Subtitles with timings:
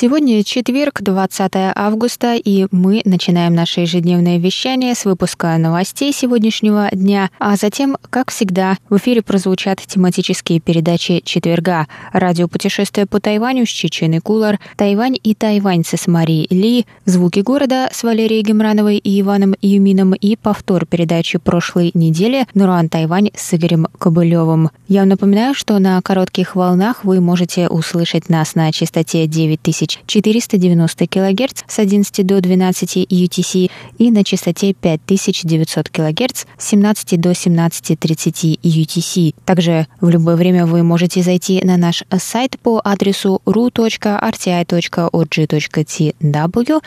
[0.00, 7.30] Сегодня четверг, 20 августа, и мы начинаем наше ежедневное вещание с выпуска новостей сегодняшнего дня,
[7.40, 11.88] а затем, как всегда, в эфире прозвучат тематические передачи четверга.
[12.12, 18.04] Радиопутешествие по Тайваню с Чеченой Кулар, Тайвань и тайваньцы с Марией Ли, Звуки города с
[18.04, 24.70] Валерией Гемрановой и Иваном Юмином и повтор передачи прошлой недели Нуруан Тайвань с Игорем Кобылевым.
[24.86, 31.62] Я напоминаю, что на коротких волнах вы можете услышать нас на частоте 9000 490 кГц
[31.66, 39.34] с 11 до 12 UTC и на частоте 5900 кГц с 17 до 17.30 UTC.
[39.44, 44.08] Также в любое время вы можете зайти на наш сайт по адресу ru.rti.org.tw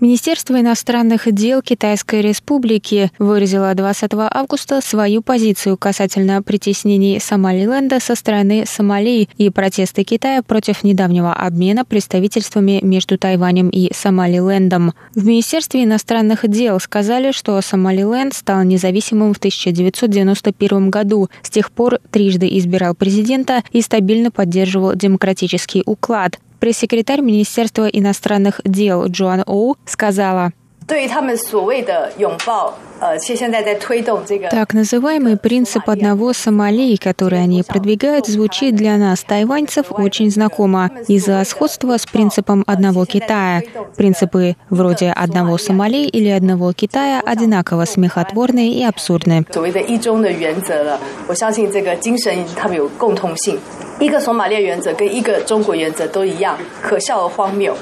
[0.00, 8.64] Министерство иностранных дел Китайской Республики выразило 20 августа свою позицию касательно притеснений Сомалиленда со стороны
[8.64, 14.92] Сомали и протесты Китая против недавнего обмена представительствами между Тайванем и Сомалилендом.
[15.16, 21.28] В Министерстве иностранных дел сказали, что Сомалиленд стал независимым в 1991 году.
[21.42, 26.38] С тех пор трижды избирал президента и стабильно поддерживал демократический уклад.
[26.60, 30.52] Пресс-секретарь Министерства иностранных дел Джоан Оу сказала,
[34.51, 41.41] так называемый принцип одного Сомали, который они продвигают, звучит для нас, тайваньцев, очень знакомо из-за
[41.45, 43.61] сходства с принципом одного Китая.
[43.95, 49.45] Принципы вроде одного Сомали или одного Китая одинаково смехотворны и абсурдны.
[53.99, 57.75] 一个索马列原则跟一个中国原则都一样，可笑而荒谬。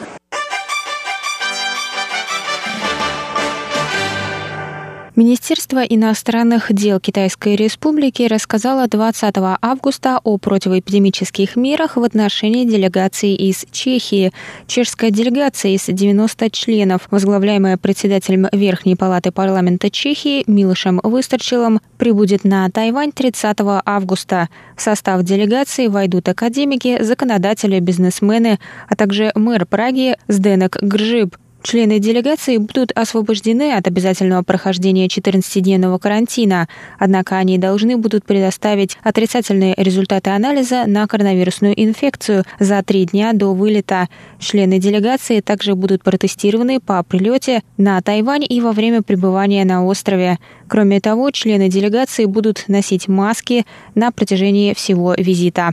[5.17, 13.65] Министерство иностранных дел Китайской Республики рассказало 20 августа о противоэпидемических мерах в отношении делегации из
[13.71, 14.31] Чехии.
[14.67, 22.69] Чешская делегация из 90 членов, возглавляемая председателем Верхней палаты парламента Чехии Милошем Выстарчилом, прибудет на
[22.69, 23.57] Тайвань 30
[23.87, 24.51] августа.
[24.77, 32.59] В состав делегации войдут академики, законодатели, бизнесмены, а также мэр Праги Сденек Гржиб– Члены делегации
[32.59, 40.85] будут освобождены от обязательного прохождения 14-дневного карантина, однако они должны будут предоставить отрицательные результаты анализа
[40.87, 44.09] на коронавирусную инфекцию за три дня до вылета.
[44.39, 50.39] Члены делегации также будут протестированы по прилете на Тайвань и во время пребывания на острове.
[50.69, 53.67] Кроме того, члены делегации будут носить маски
[53.97, 55.73] на протяжении всего визита.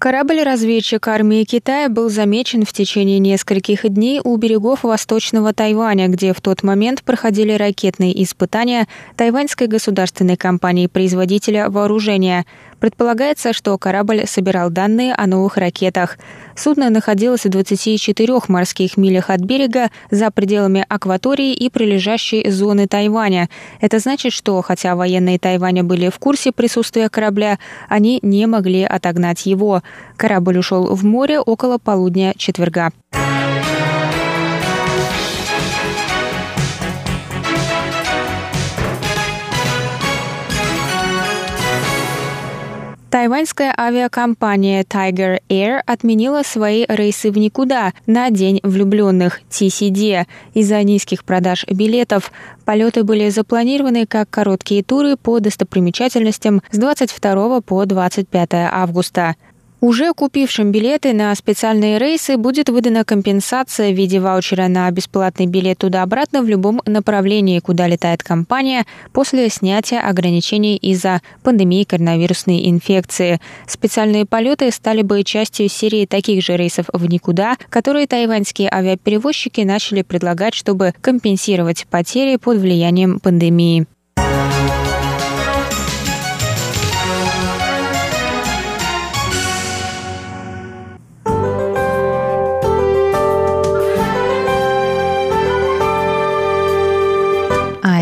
[0.00, 6.40] Корабль-разведчик армии Китая был замечен в течение нескольких дней у берегов Восточного Тайваня, где в
[6.40, 12.46] тот момент проходили ракетные испытания тайваньской государственной компании-производителя вооружения.
[12.80, 16.18] Предполагается, что корабль собирал данные о новых ракетах.
[16.56, 23.50] Судно находилось в 24 морских милях от берега за пределами акватории и прилежащей зоны Тайваня.
[23.80, 27.58] Это значит, что хотя военные Тайваня были в курсе присутствия корабля,
[27.88, 29.82] они не могли отогнать его.
[30.16, 32.92] Корабль ушел в море около полудня четверга.
[43.10, 51.24] Тайваньская авиакомпания Tiger Air отменила свои рейсы в никуда на День влюбленных TCD из-за низких
[51.24, 52.30] продаж билетов.
[52.64, 59.34] Полеты были запланированы как короткие туры по достопримечательностям с 22 по 25 августа.
[59.80, 65.78] Уже купившим билеты на специальные рейсы будет выдана компенсация в виде ваучера на бесплатный билет
[65.78, 68.84] туда-обратно в любом направлении, куда летает компания
[69.14, 73.40] после снятия ограничений из-за пандемии коронавирусной инфекции.
[73.66, 80.02] Специальные полеты стали бы частью серии таких же рейсов в никуда, которые тайваньские авиаперевозчики начали
[80.02, 83.86] предлагать, чтобы компенсировать потери под влиянием пандемии.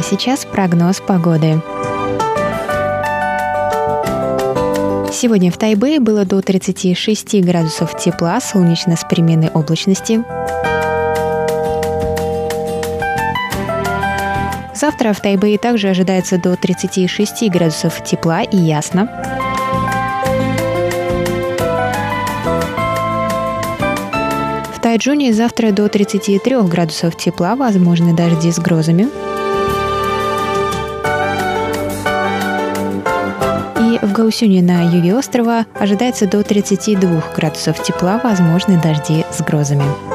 [0.09, 1.61] Сейчас прогноз погоды.
[5.13, 10.25] Сегодня в Тайбэе было до 36 градусов тепла, солнечно с переменной облачности.
[14.75, 19.11] Завтра в Тайбэе также ожидается до 36 градусов тепла и ясно.
[24.75, 29.09] В Тайджуне завтра до 33 градусов тепла, возможны дожди с грозами.
[34.29, 40.08] Гаусюне на юге острова ожидается до 32 градусов тепла, возможны дожди с грозами.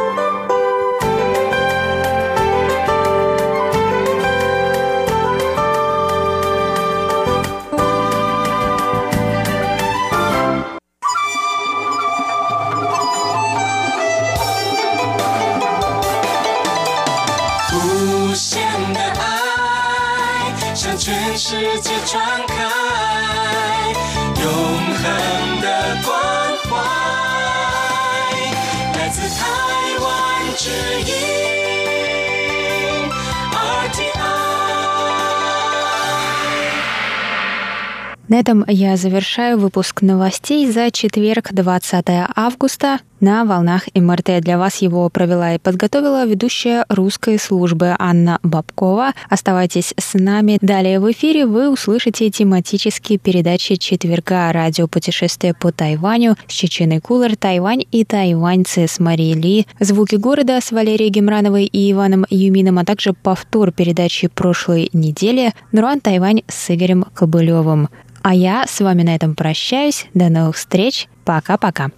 [38.34, 42.98] На этом я завершаю выпуск новостей за четверг, 20 августа.
[43.20, 49.14] На волнах МРТ для вас его провела и подготовила ведущая русской службы Анна Бабкова.
[49.30, 50.58] Оставайтесь с нами.
[50.60, 57.38] Далее в эфире вы услышите тематические передачи четверга радио «Путешествие по Тайваню» с Чеченой Кулер,
[57.38, 62.84] Тайвань и тайваньцы с Марией Ли, звуки города с Валерией Гемрановой и Иваном Юмином, а
[62.84, 67.90] также повтор передачи прошлой недели «Нуруан Тайвань» с Игорем Кобылевым.
[68.24, 70.08] А я с вами на этом прощаюсь.
[70.14, 71.10] До новых встреч.
[71.25, 71.90] Пока-пока.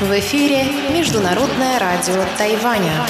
[0.00, 3.06] В эфире Международное радио Тайваня.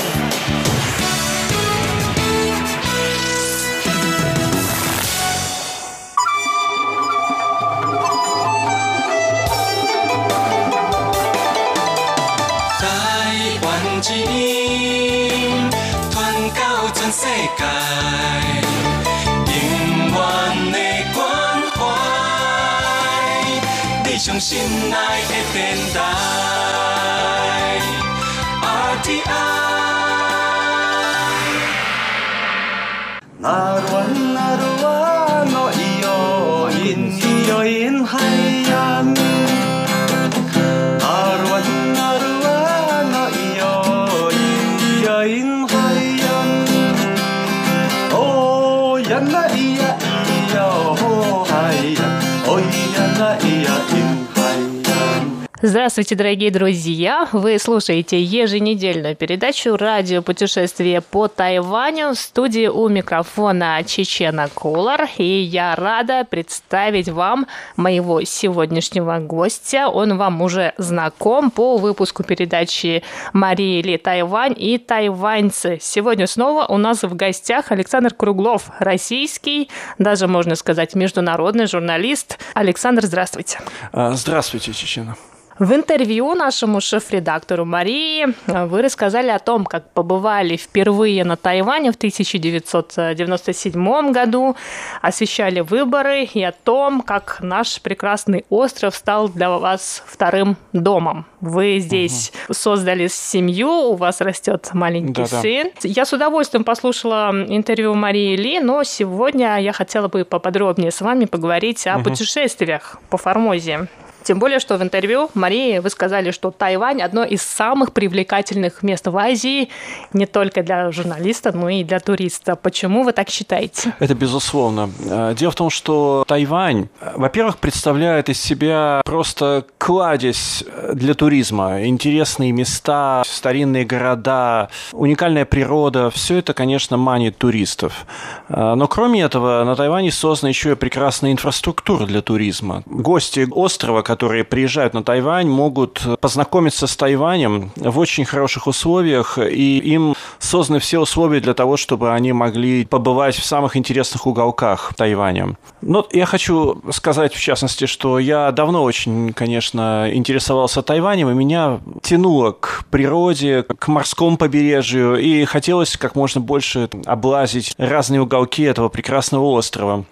[55.73, 57.27] Здравствуйте, дорогие друзья!
[57.33, 65.09] Вы слушаете еженедельную передачу «Радио путешествие по Тайваню» в студии у микрофона Чечена Кулар.
[65.17, 69.89] И я рада представить вам моего сегодняшнего гостя.
[69.89, 73.03] Он вам уже знаком по выпуску передачи
[73.33, 75.79] «Марии Ли Тайвань» и «Тайваньцы».
[75.81, 82.39] Сегодня снова у нас в гостях Александр Круглов, российский, даже можно сказать международный журналист.
[82.53, 83.59] Александр, здравствуйте.
[83.93, 85.17] А, здравствуйте, Чечена.
[85.59, 91.93] В интервью нашему шеф-редактору Марии э, вы рассказали о том, как побывали впервые на Тайване
[91.93, 94.57] в 1997 году,
[95.03, 101.27] освещали выборы и о том, как наш прекрасный остров стал для вас вторым домом.
[101.41, 102.55] Вы здесь угу.
[102.55, 105.43] создали семью, у вас растет маленький Да-да.
[105.43, 105.71] сын.
[105.83, 111.27] Я с удовольствием послушала интервью Марии Ли, но сегодня я хотела бы поподробнее с вами
[111.27, 112.05] поговорить о угу.
[112.05, 113.89] путешествиях по Формозе.
[114.23, 119.07] Тем более, что в интервью Марии вы сказали, что Тайвань одно из самых привлекательных мест
[119.07, 119.69] в Азии
[120.13, 122.57] не только для журналиста, но и для туриста.
[122.57, 123.95] Почему вы так считаете?
[123.99, 124.91] Это безусловно.
[125.05, 131.85] Э, дело в том, что Тайвань, во-первых, представляет из себя просто кладезь для туризма.
[131.85, 136.11] Интересные места, старинные города, уникальная природа.
[136.11, 138.07] Все это, конечно, манит туристов.
[138.49, 142.83] Э, но кроме этого, на Тайване создана еще и прекрасная инфраструктура для туризма.
[142.87, 149.79] Гости острова, которые приезжают на Тайвань, могут познакомиться с Тайванем в очень хороших условиях, и
[149.79, 155.57] им созданы все условия для того, чтобы они могли побывать в самых интересных уголках Тайваня.
[155.81, 161.81] Но я хочу сказать, в частности, что я давно очень, конечно, интересовался Тайванем, и меня
[162.03, 168.91] тянуло к природе, к морскому побережью, и хотелось как можно больше облазить разные уголки этого
[168.91, 170.05] прекрасного острова.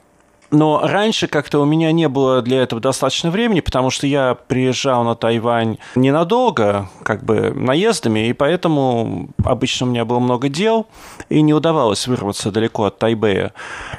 [0.50, 5.04] Но раньше как-то у меня не было для этого достаточно времени, потому что я приезжал
[5.04, 10.86] на Тайвань ненадолго, как бы наездами, и поэтому обычно у меня было много дел,
[11.28, 13.52] и не удавалось вырваться далеко от Тайбэя.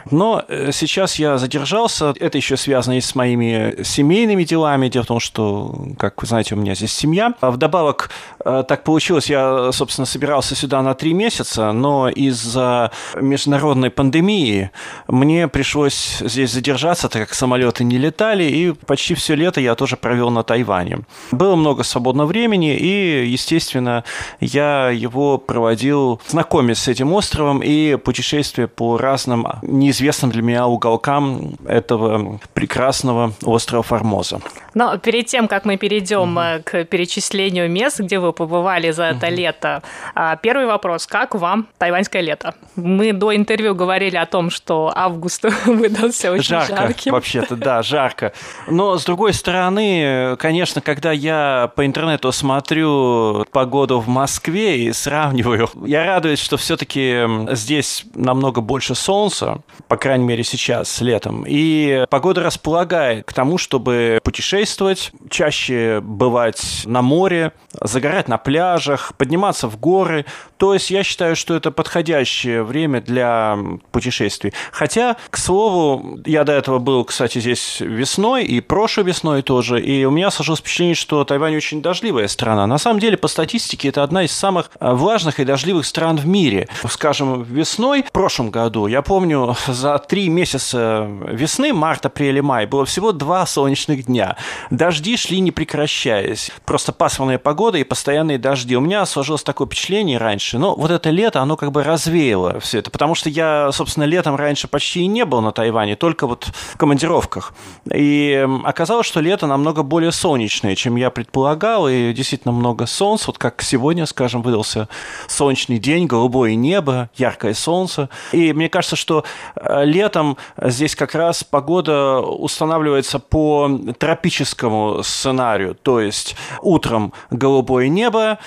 [0.09, 4.89] Но э, сейчас я задержался, это еще связано и с моими семейными делами.
[4.89, 7.33] Дело в том, что, как вы знаете, у меня здесь семья.
[7.39, 8.09] А вдобавок,
[8.43, 14.71] э, так получилось, я, собственно, собирался сюда на три месяца, но из-за международной пандемии
[15.07, 19.75] мне пришлось здесь здесь задержаться, так как самолеты не летали, и почти все лето я
[19.75, 20.99] тоже провел на Тайване.
[21.31, 24.03] Было много свободного времени, и, естественно,
[24.39, 31.55] я его проводил, знакомясь с этим островом и путешествия по разным неизвестным для меня уголкам
[31.67, 34.41] этого прекрасного острова Формоза.
[34.73, 36.63] Но перед тем, как мы перейдем угу.
[36.63, 39.35] к перечислению мест, где вы побывали за это угу.
[39.35, 39.83] лето,
[40.15, 41.07] а, первый вопрос.
[41.07, 42.53] Как вам тайваньское лето?
[42.75, 47.13] Мы до интервью говорили о том, что август выдался очень жарко, жарким.
[47.13, 48.33] вообще-то, да, жарко.
[48.67, 55.69] Но, с другой стороны, конечно, когда я по интернету смотрю погоду в Москве и сравниваю,
[55.85, 61.45] я радуюсь, что все-таки здесь намного больше солнца, по крайней мере сейчас, летом.
[61.47, 69.67] И погода располагает к тому, чтобы путешествовать, чаще бывать на море, загорать на пляжах, подниматься
[69.67, 70.25] в горы.
[70.57, 73.57] То есть я считаю, что это подходящее время для
[73.91, 74.53] путешествий.
[74.71, 80.03] Хотя, к слову, я до этого был, кстати, здесь весной и прошлой весной тоже, и
[80.05, 82.67] у меня сложилось впечатление, что Тайвань очень дождливая страна.
[82.67, 86.25] На самом деле, по статистике, это одна из самых э, влажных и дождливых стран в
[86.25, 86.67] мире.
[86.89, 92.65] Скажем, весной в прошлом году, я помню, за три месяца весны, март, апрель и май,
[92.65, 94.37] было всего два солнечных дня.
[94.69, 96.51] Дожди шли не прекращаясь.
[96.65, 98.75] Просто пасмурная погода и постоянные дожди.
[98.75, 102.79] У меня сложилось такое впечатление раньше, но вот это лето, оно как бы развеяло все
[102.79, 106.27] это, потому что я, собственно, летом раньше почти и не был на Тайване, только только
[106.27, 107.53] вот в командировках.
[107.93, 113.27] И оказалось, что лето намного более солнечное, чем я предполагал, и действительно много солнца.
[113.27, 114.89] Вот как сегодня, скажем, выдался
[115.27, 118.09] солнечный день, голубое небо, яркое солнце.
[118.33, 119.23] И мне кажется, что
[119.55, 128.37] э, летом здесь как раз погода устанавливается по тропическому сценарию, то есть утром голубое небо,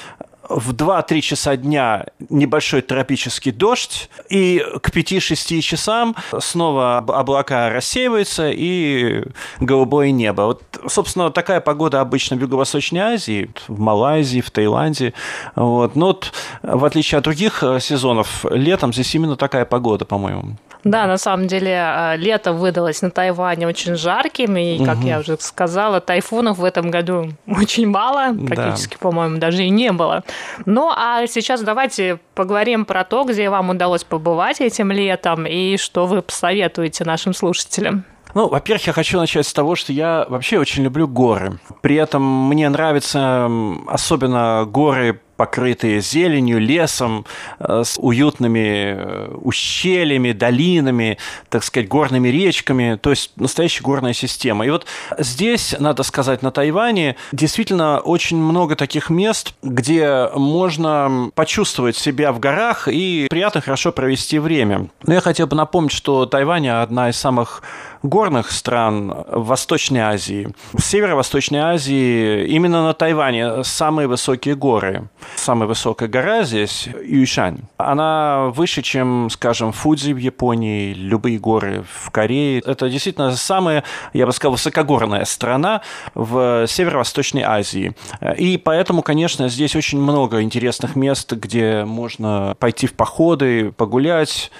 [0.49, 9.25] в 2-3 часа дня небольшой тропический дождь, и к 5-6 часам снова облака рассеиваются, и
[9.61, 10.43] голубое небо.
[10.43, 15.13] Вот, собственно, такая погода обычно в Юго-Восточной Азии, в Малайзии, в Таиланде.
[15.55, 15.97] Вот.
[15.97, 16.33] Но вот,
[16.63, 20.57] в отличие от других э, сезонов, летом здесь именно такая погода, по-моему.
[20.85, 25.07] Да, на самом деле э, лето выдалось на Тайване очень жарким, и, как угу.
[25.07, 28.99] я уже сказала, тайфунов в этом году очень мало, практически, да.
[29.01, 30.25] по-моему, даже и не было.
[30.67, 36.07] Ну, а сейчас давайте поговорим про то, где вам удалось побывать этим летом, и что
[36.07, 38.05] вы посоветуете нашим слушателям.
[38.35, 41.61] Ну, во-первых, я хочу начать с того, что я вообще очень люблю горы.
[41.83, 43.49] При этом мне нравятся
[43.87, 47.26] особенно горы покрытые зеленью, лесом,
[47.59, 54.67] э, с уютными э, ущельями, долинами, так сказать, горными речками, то есть настоящая горная система.
[54.67, 54.87] И вот
[55.19, 62.38] здесь, надо сказать, на Тайване действительно очень много таких мест, где можно почувствовать себя в
[62.38, 64.88] горах и приятно хорошо провести время.
[65.03, 67.62] Но я хотел бы напомнить, что Тайвань одна из самых
[68.04, 70.54] горных стран Восточной Азии.
[70.78, 75.08] Северо-Восточной Азии именно на Тайване самые высокие горы.
[75.37, 77.61] Самая высокая гора здесь– Юйшань.
[77.78, 82.61] Она выше, чем, скажем, Фудзи в Японии, любые горы в Корее.
[82.64, 85.80] Это действительно самая, я бы сказал, высокогорная страна
[86.14, 87.96] в Северо-Восточной Азии.
[88.37, 94.50] И поэтому, конечно, здесь очень много интересных мест, где можно пойти в походы, погулять,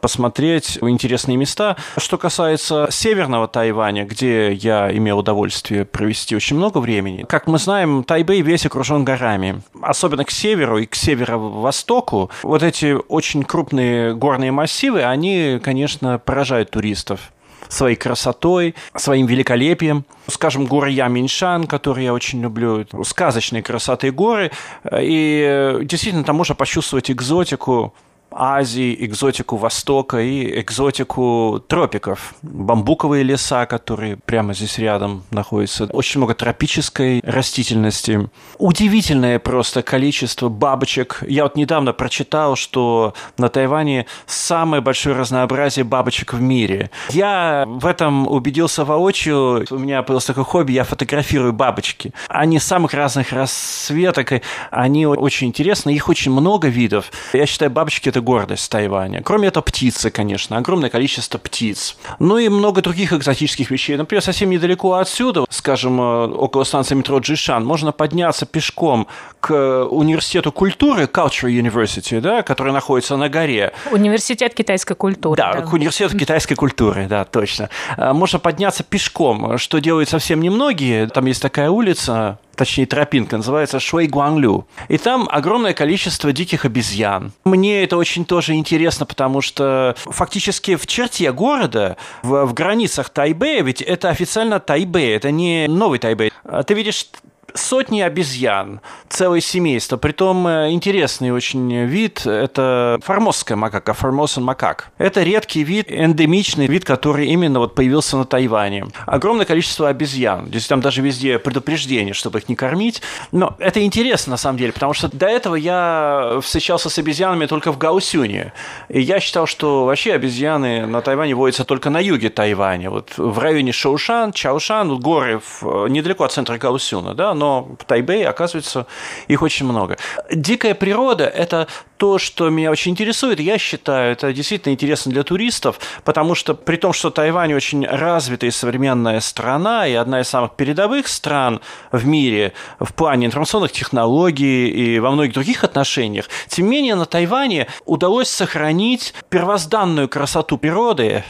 [0.00, 1.76] посмотреть интересные места.
[1.98, 8.04] Что касается северного Тайваня, где я имел удовольствие провести очень много времени, как мы знаем,
[8.04, 9.60] Тайбэй весь окружен горами.
[9.82, 12.30] Особенно к северу и к северо-востоку.
[12.42, 17.32] Вот эти очень крупные горные массивы, они, конечно, поражают туристов
[17.68, 20.04] своей красотой, своим великолепием.
[20.28, 24.50] Скажем, горы Яминшан, которые я очень люблю, сказочные красоты горы.
[24.92, 27.94] И действительно, там можно почувствовать экзотику
[28.36, 32.34] Азии, экзотику Востока и экзотику тропиков.
[32.42, 35.84] Бамбуковые леса, которые прямо здесь рядом находятся.
[35.86, 38.28] Очень много тропической растительности.
[38.58, 41.22] Удивительное просто количество бабочек.
[41.26, 46.90] Я вот недавно прочитал, что на Тайване самое большое разнообразие бабочек в мире.
[47.10, 49.66] Я в этом убедился воочию.
[49.70, 52.12] У меня появилось такое хобби, я фотографирую бабочки.
[52.28, 55.94] Они самых разных расцветок, и они очень интересны.
[55.94, 57.10] Их очень много видов.
[57.32, 59.22] Я считаю, бабочки– это гордость Тайваня.
[59.22, 61.96] Кроме этого, птицы, конечно, огромное количество птиц.
[62.18, 63.96] Ну и много других экзотических вещей.
[63.96, 69.06] Например, совсем недалеко отсюда, скажем, э, около станции метро Джишан, можно подняться пешком
[69.40, 73.72] к университету культуры, Culture University, да, который находится на горе.
[73.92, 75.36] Университет китайской культуры.
[75.36, 75.60] Да, да.
[75.60, 77.68] к университету китайской культуры, да, точно.
[77.96, 81.06] Э, можно подняться пешком, что делают совсем немногие.
[81.08, 84.66] Там есть такая улица, точнее тропинка, называется Шуэй Гуанглю.
[84.88, 87.32] И там огромное количество диких обезьян.
[87.44, 93.62] Мне это очень тоже интересно, потому что фактически в черте города, в, в границах Тайбэя,
[93.62, 96.32] ведь это официально Тайбэй, это не новый Тайбэй.
[96.44, 97.06] А ты видишь
[97.54, 99.96] сотни обезьян, целое семейство.
[99.96, 104.90] Притом э, интересный очень вид– это формозская макака, формосан макак.
[104.98, 108.86] Это редкий вид, эндемичный вид, который именно вот появился на Тайване.
[109.06, 110.46] Огромное количество обезьян.
[110.48, 113.02] Здесь там даже везде предупреждение, чтобы их не кормить.
[113.30, 117.70] Но это интересно на самом деле, потому что до этого я встречался с обезьянами только
[117.70, 118.52] в Гаусюне.
[118.88, 122.90] И я считал, что вообще обезьяны на Тайване водятся только на юге Тайваня.
[122.90, 127.84] Вот в районе Шоушан, Чаушан, горы в, недалеко от центра Гаусюна, да, но но в
[127.84, 128.86] Тайбэе, оказывается,
[129.28, 129.98] их очень много.
[130.32, 133.40] Дикая природа– это то, что меня очень интересует.
[133.40, 138.50] Я считаю, это действительно интересно для туристов, потому что при том, что Тайвань очень развитая
[138.50, 141.60] и современная страна, и одна из самых передовых стран
[141.92, 147.06] в мире в плане информационных технологий и во многих других отношениях, тем не менее на
[147.06, 151.24] Тайване удалось сохранить первозданную красоту природы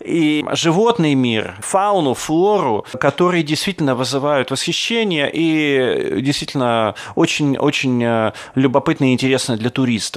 [0.00, 9.12] и животный мир, фауну, флору, которые действительно вызывают восхищение и действительно очень-очень э, любопытно и
[9.12, 10.09] интересно для туристов.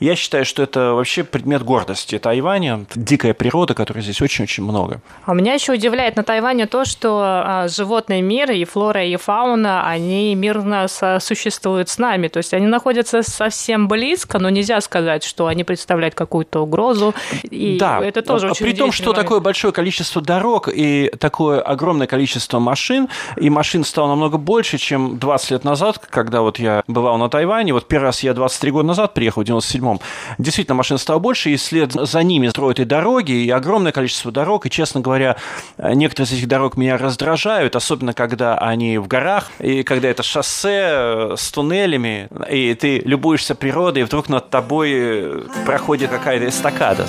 [0.00, 5.00] Я считаю, что это вообще предмет гордости Тайваня, дикая природа, которой здесь очень-очень много.
[5.24, 9.86] А меня еще удивляет на Тайване то, что а, животный мир и флора, и фауна,
[9.88, 10.86] они мирно
[11.20, 12.28] существуют с нами.
[12.28, 17.14] То есть они находятся совсем близко, но нельзя сказать, что они представляют какую-то угрозу.
[17.42, 19.24] И да, это тоже очень при том, что момент.
[19.24, 25.18] такое большое количество дорог и такое огромное количество машин, и машин стало намного больше, чем
[25.18, 27.72] 20 лет назад, когда вот я бывал на Тайване.
[27.72, 30.00] Вот первый раз я 23 года назад приехал, в 97-м.
[30.38, 34.66] Действительно, машин стало больше, и след за ними строят и дороги, и огромное количество дорог.
[34.66, 35.36] И, честно говоря,
[35.78, 40.88] некоторые из этих дорог меня раздражают, особенно когда они в горах, и когда это шоссе
[40.90, 47.06] э, с туннелями, и ты любуешься природой, и вдруг над тобой э, проходит какая-то эстакада.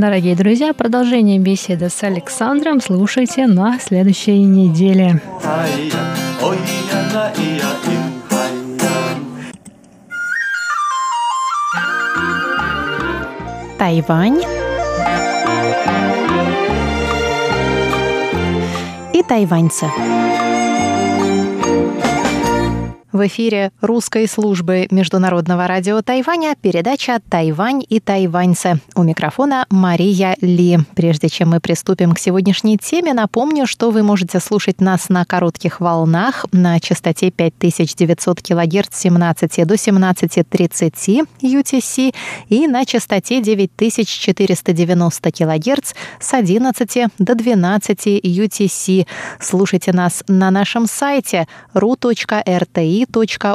[0.00, 5.22] Дорогие друзья, продолжение беседы с Александром слушайте на следующей неделе.
[13.78, 14.42] Тайвань
[19.12, 19.86] и тайваньцы.
[23.14, 28.80] В эфире русской службы Международного радио Тайваня передача «Тайвань и тайваньцы».
[28.96, 30.80] У микрофона Мария Ли.
[30.96, 35.78] Прежде чем мы приступим к сегодняшней теме, напомню, что вы можете слушать нас на коротких
[35.78, 42.14] волнах на частоте 5900 кГц с 17 до 17.30 UTC
[42.48, 49.06] и на частоте 9490 кГц с 11 до 12 UTC.
[49.38, 53.54] Слушайте нас на нашем сайте ru.rti www.org.tw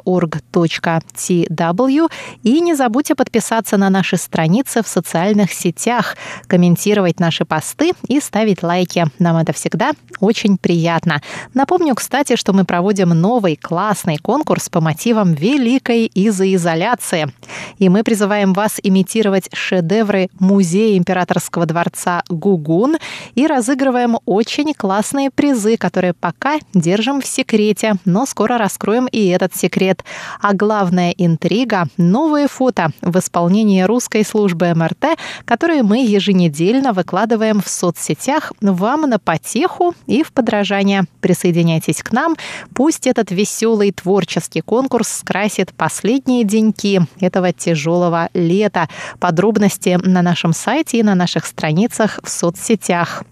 [2.43, 6.15] и не забудьте подписаться на наши страницы в социальных сетях,
[6.47, 9.05] комментировать наши посты и ставить лайки.
[9.19, 11.21] Нам это всегда очень приятно.
[11.53, 17.33] Напомню, кстати, что мы проводим новый классный конкурс по мотивам великой изоизоляции.
[17.77, 22.97] И мы призываем вас имитировать шедевры Музея императорского дворца Гугун
[23.35, 29.55] и разыгрываем очень классные призы, которые пока держим в секрете, но скоро раскроем и этот
[29.55, 30.03] секрет.
[30.41, 37.69] А главная интрига– новые фото в исполнении русской службы МРТ, которые мы еженедельно выкладываем в
[37.69, 41.05] соцсетях вам на потеху и в подражание.
[41.21, 42.35] Присоединяйтесь к нам.
[42.75, 48.89] Пусть этот веселый творческий конкурс скрасит последние деньки этого тяжелого лета.
[49.19, 53.23] Подробности на нашем сайте и на наших страницах в соцсетях.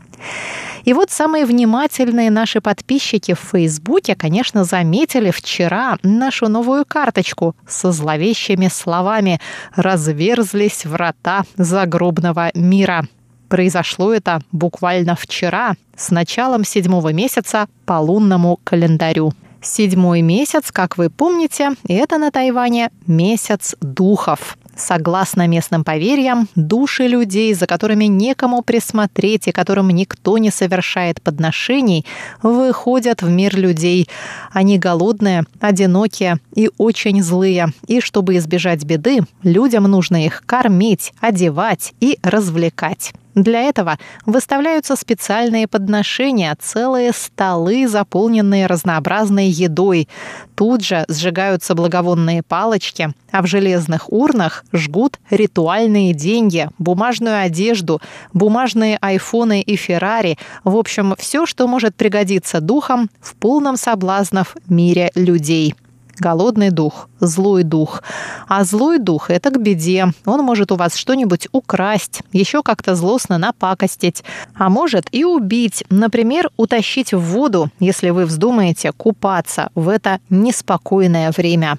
[0.84, 7.92] И вот самые внимательные наши подписчики в Фейсбуке, конечно, заметили вчера нашу новую карточку со
[7.92, 9.42] зловещими словами
[9.76, 13.06] «Разверзлись врата загробного мира».
[13.50, 19.34] Произошло это буквально вчера, с началом седьмого месяца по лунному календарю.
[19.62, 24.58] Седьмой месяц, как вы помните, это на Тайване месяц духов.
[24.78, 32.06] Согласно местным поверьям, души людей, за которыми некому присмотреть и которым никто не совершает подношений,
[32.44, 34.08] выходят в мир людей.
[34.52, 37.74] Они голодные, одинокие и очень злые.
[37.88, 43.14] И чтобы избежать беды, людям нужно их кормить, одевать и развлекать.
[43.38, 50.10] Для этого выставляются специальные подношения, целые столы, заполненные разнообразной едой.
[50.56, 58.02] Тут же сжигаются благовонные палочки, а в железных урнах жгут ритуальные деньги, бумажную одежду,
[58.34, 60.40] бумажные айфоны и Феррари.
[60.64, 65.76] В общем, все, что может пригодиться духам в полном соблазнов мире людей
[66.20, 68.04] голодный дух, злой дух.
[68.48, 70.12] А злой дух– это к беде.
[70.26, 74.24] Он может у вас что-нибудь украсть, еще как-то злостно напакостить,
[74.56, 75.84] а может и убить.
[75.90, 81.78] Например, утащить в воду, если вы вздумаете купаться в это неспокойное время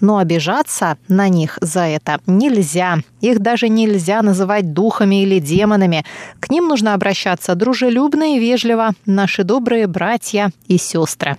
[0.00, 2.98] но обижаться на них за это нельзя.
[3.20, 6.04] Их даже нельзя называть духами или демонами.
[6.40, 11.36] К ним нужно обращаться дружелюбно и вежливо, наши добрые братья и сестры.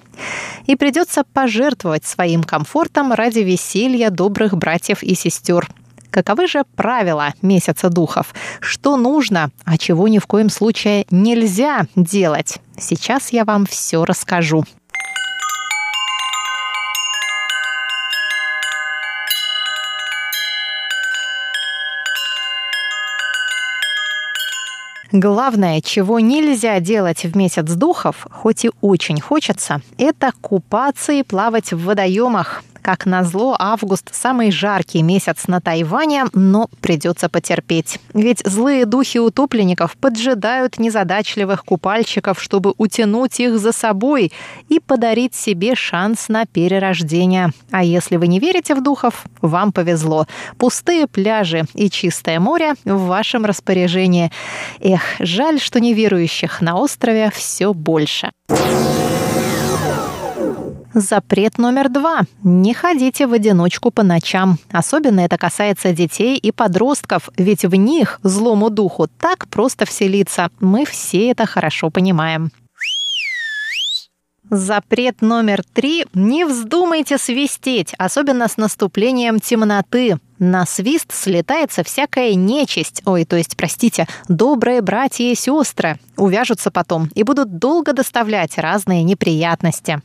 [0.66, 5.68] И придется пожертвовать своим комфортом ради веселья добрых братьев и сестер.
[6.12, 8.36] Каковы же правила месяца духов?
[8.60, 12.58] Что нужно, а чего ни в коем случае нельзя делать?
[12.78, 14.66] Сейчас я вам все расскажу.
[25.12, 31.74] Главное, чего нельзя делать в месяц духов, хоть и очень хочется, это купаться и плавать
[31.74, 32.64] в водоемах.
[32.82, 38.00] Как назло, август– самый жаркий месяц на Тайване, но придется потерпеть.
[38.14, 44.32] Ведь злые духи утопленников поджидают незадачливых купальщиков, чтобы утянуть их за собой
[44.68, 47.52] и подарить себе шанс на перерождение.
[47.70, 50.26] А если вы не верите в духов, вам повезло.
[50.58, 54.32] Пустые пляжи и чистое море в вашем распоряжении.
[54.80, 58.32] Эх, жаль, что неверующих на острове все больше.
[60.94, 62.22] Запрет номер два.
[62.44, 64.58] Не ходите в одиночку по ночам.
[64.72, 70.50] Особенно это касается детей и подростков, ведь в них злому духу так просто вселиться.
[70.60, 72.52] Мы все это хорошо понимаем.
[74.50, 76.06] Запрет номер три.
[76.14, 80.18] Не вздумайте свистеть, особенно с наступлением темноты.
[80.40, 86.00] На свист слетается всякая нечисть, ой, то есть, простите, добрые братья и сестры.
[86.18, 90.02] Увяжутся потом и будут долго доставлять разные неприятности.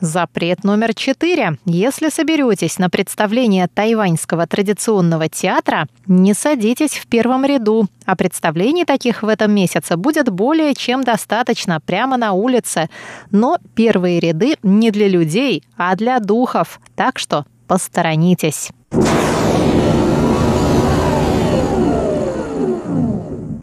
[0.00, 1.58] Запрет номер четыре.
[1.66, 7.86] Если соберетесь на представление тайваньского традиционного театра, не садитесь в первом ряду.
[8.06, 12.88] А представлений таких в этом месяце будет более чем достаточно прямо на улице.
[13.30, 16.80] Но первые ряды не для людей, а для духов.
[16.96, 18.70] Так что посторонитесь.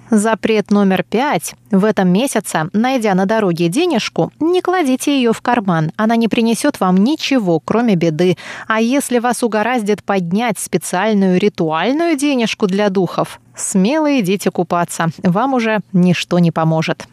[0.09, 1.53] Запрет номер пять.
[1.69, 5.91] В этом месяце, найдя на дороге денежку, не кладите ее в карман.
[5.97, 8.37] Она не принесет вам ничего, кроме беды.
[8.67, 15.07] А если вас угораздит поднять специальную ритуальную денежку для духов, смело идите купаться.
[15.23, 17.07] Вам уже ничто не поможет.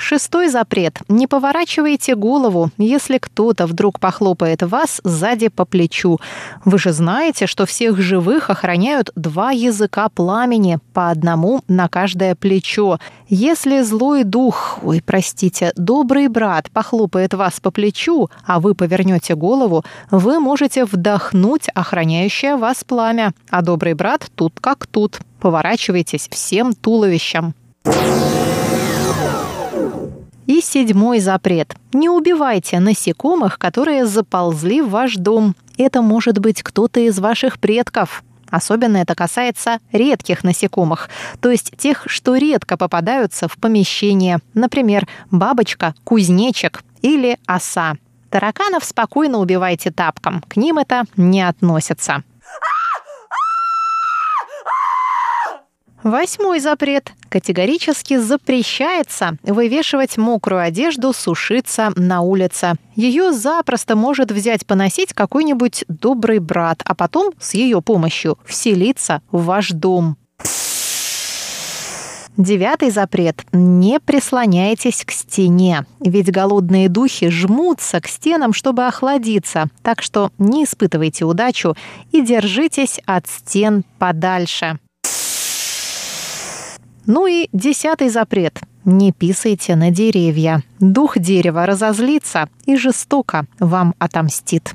[0.00, 0.98] Шестой запрет.
[1.08, 6.18] Не поворачивайте голову, если кто-то вдруг похлопает вас сзади по плечу.
[6.64, 12.98] Вы же знаете, что всех живых охраняют два языка пламени, по одному на каждое плечо.
[13.28, 19.84] Если злой дух, ой, простите, добрый брат похлопает вас по плечу, а вы повернете голову,
[20.10, 23.34] вы можете вдохнуть охраняющее вас пламя.
[23.50, 25.20] А добрый брат тут как тут.
[25.40, 27.54] Поворачивайтесь всем туловищем.
[30.50, 31.76] И седьмой запрет.
[31.92, 35.54] Не убивайте насекомых, которые заползли в ваш дом.
[35.78, 38.24] Это может быть кто-то из ваших предков.
[38.50, 41.08] Особенно это касается редких насекомых,
[41.40, 47.94] то есть тех, что редко попадаются в помещение, например, бабочка, кузнечик или оса.
[48.28, 52.24] Тараканов спокойно убивайте тапком, к ним это не относится.
[56.02, 57.12] Восьмой запрет.
[57.28, 62.74] Категорически запрещается вывешивать мокрую одежду, сушиться на улице.
[62.96, 69.44] Ее запросто может взять поносить какой-нибудь добрый брат, а потом с ее помощью вселиться в
[69.44, 70.16] ваш дом.
[72.36, 73.44] Девятый запрет.
[73.52, 79.66] Не прислоняйтесь к стене, ведь голодные духи жмутся к стенам, чтобы охладиться.
[79.82, 81.76] Так что не испытывайте удачу
[82.12, 84.78] и держитесь от стен подальше.
[87.06, 88.60] Ну и десятый запрет.
[88.84, 90.62] Не писайте на деревья.
[90.78, 94.74] Дух дерева разозлится и жестоко вам отомстит.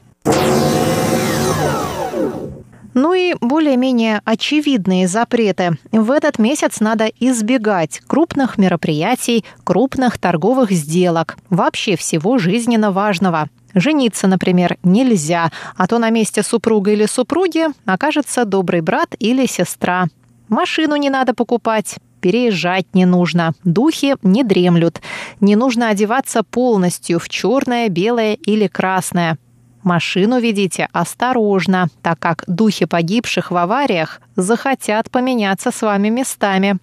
[2.94, 5.78] Ну и более-менее очевидные запреты.
[5.92, 13.50] В этот месяц надо избегать крупных мероприятий, крупных торговых сделок, вообще всего жизненно важного.
[13.74, 20.06] Жениться, например, нельзя, а то на месте супруга или супруги окажется добрый брат или сестра.
[20.48, 25.00] Машину не надо покупать, переезжать не нужно, духи не дремлют,
[25.42, 29.38] не нужно одеваться полностью в черное, белое или красное.
[29.84, 36.80] Машину ведите осторожно, так как духи погибших в авариях захотят поменяться с вами местами.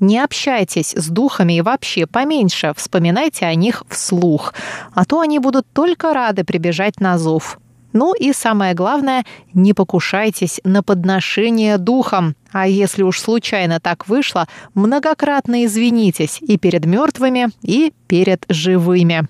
[0.00, 4.52] Не общайтесь с духами и вообще поменьше вспоминайте о них вслух,
[4.94, 7.60] а то они будут только рады прибежать на зов.
[7.92, 12.34] Ну и самое главное, не покушайтесь на подношение духом.
[12.52, 19.28] А если уж случайно так вышло, многократно извинитесь и перед мертвыми, и перед живыми.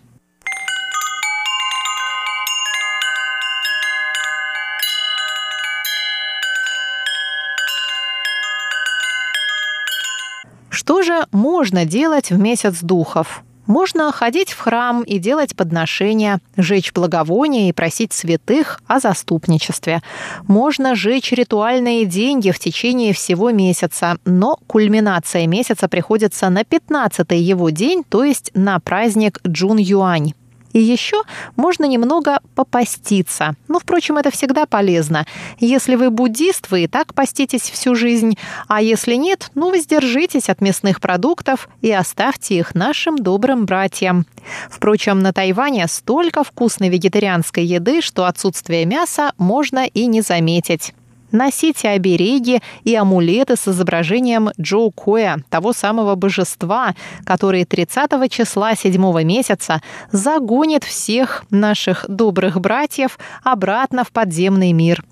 [10.70, 13.44] Что же можно делать в месяц духов?
[13.66, 20.02] Можно ходить в храм и делать подношения, жечь благовония и просить святых о заступничестве.
[20.48, 27.70] Можно жечь ритуальные деньги в течение всего месяца, но кульминация месяца приходится на 15 его
[27.70, 30.34] день, то есть на праздник Джун-Юань.
[30.72, 31.22] И еще
[31.56, 33.54] можно немного попаститься.
[33.68, 35.26] Ну, впрочем, это всегда полезно.
[35.58, 38.36] Если вы буддист, вы и так поститесь всю жизнь.
[38.68, 44.26] А если нет, ну, воздержитесь от мясных продуктов и оставьте их нашим добрым братьям.
[44.70, 50.94] Впрочем, на Тайване столько вкусной вегетарианской еды, что отсутствие мяса можно и не заметить
[51.32, 59.22] носите обереги и амулеты с изображением Джоу Коя, того самого божества, который 30 числа 7
[59.24, 65.04] месяца загонит всех наших добрых братьев обратно в подземный мир.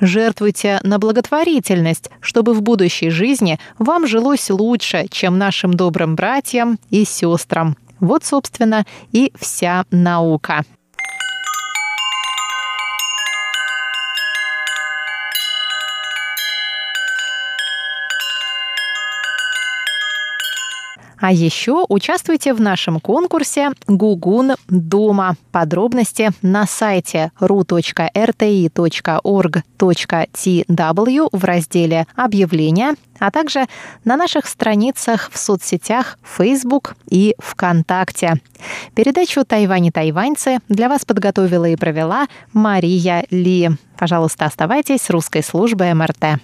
[0.00, 7.04] Жертвуйте на благотворительность, чтобы в будущей жизни вам жилось лучше, чем нашим добрым братьям и
[7.04, 7.76] сестрам.
[8.00, 10.64] Вот, собственно, и вся наука.
[21.22, 25.36] А еще участвуйте в нашем конкурсе «Гугун дома».
[25.52, 28.08] Подробности на сайте ru.rti.org.tw
[31.30, 33.66] в разделе «Объявления», а также
[34.04, 38.40] на наших страницах в соцсетях Facebook и ВКонтакте.
[38.96, 43.70] Передачу «Тайвань и тайваньцы» для вас подготовила и провела Мария Ли.
[43.96, 46.40] Пожалуйста, оставайтесь с русской службой МРТ.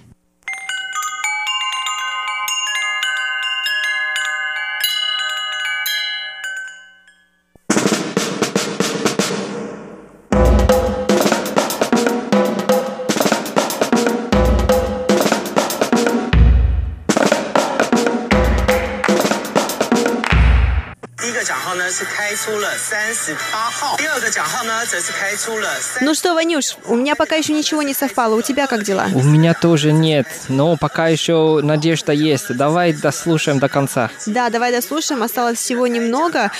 [26.00, 28.34] Ну что, Ванюш, у меня пока еще ничего не совпало.
[28.34, 29.06] У тебя как дела?
[29.14, 32.54] У меня тоже нет, но пока еще надежда есть.
[32.56, 34.10] Давай дослушаем до конца.
[34.26, 35.22] Да, давай дослушаем.
[35.22, 36.50] Осталось всего немного.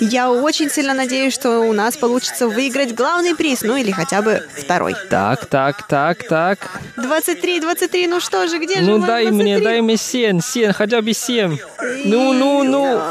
[0.00, 4.46] Я очень сильно надеюсь, что у нас получится выиграть главный приз, ну или хотя бы
[4.56, 4.94] второй.
[5.10, 6.58] Так, так, так, так.
[6.96, 9.30] 23, 23, ну что же, где ну, же Ну дай 23?
[9.42, 11.58] мне, дай мне 7, 7, хотя бы 7.
[12.04, 13.02] Ну, ну, ну.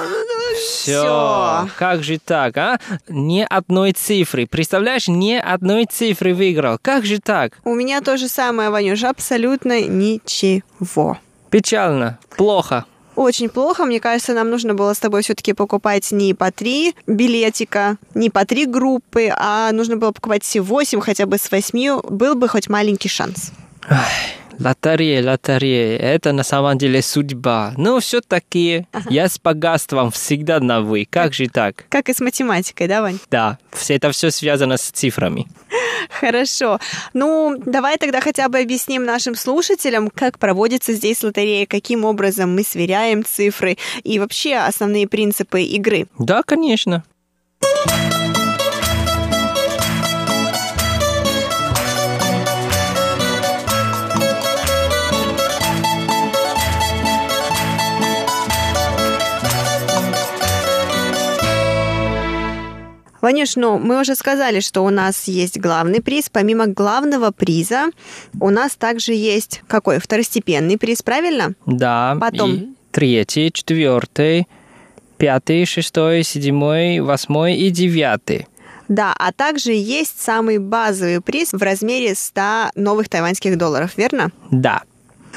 [0.58, 1.68] Все.
[1.78, 2.80] Как же так, а?
[3.08, 4.48] Ни одной цифры.
[4.48, 6.78] Представляешь, ни одной цифры выиграл.
[6.82, 7.54] Как же так?
[7.64, 11.18] У меня то же самое, Ванюш, абсолютно ничего.
[11.50, 12.20] Печально.
[12.38, 12.86] Плохо.
[13.16, 13.86] Очень плохо.
[13.86, 18.46] Мне кажется, нам нужно было с тобой все-таки покупать не по три билетика, не по
[18.46, 22.68] три группы, а нужно было покупать все восемь, хотя бы с восьми был бы хоть
[22.68, 23.52] маленький шанс.
[24.60, 27.74] Лотерея, лотерея, это на самом деле судьба.
[27.78, 31.08] Но все-таки я с богатством всегда на вы.
[31.10, 31.86] Как же так?
[31.90, 33.20] Как и с математикой, да, Вань?
[33.30, 35.48] Да, все это все связано с цифрами.
[36.20, 36.80] Хорошо.
[37.14, 42.64] Ну, давай тогда хотя бы объясним нашим слушателям, как проводится здесь лотерея, каким образом мы
[42.64, 46.08] сверяем цифры и вообще основные принципы игры.
[46.20, 47.04] Да, конечно.
[63.26, 66.30] Ванюш, ну, мы уже сказали, что у нас есть главный приз.
[66.30, 67.86] Помимо главного приза,
[68.40, 69.98] у нас также есть какой?
[69.98, 71.56] Второстепенный приз, правильно?
[71.66, 72.16] Да.
[72.22, 72.52] Потом.
[72.54, 74.48] И третий, четвертый,
[75.18, 78.46] пятый, шестой, седьмой, восьмой и девятый.
[78.90, 84.32] Да, а также есть самый базовый приз в размере 100 новых тайваньских долларов, верно?
[84.52, 84.84] Да.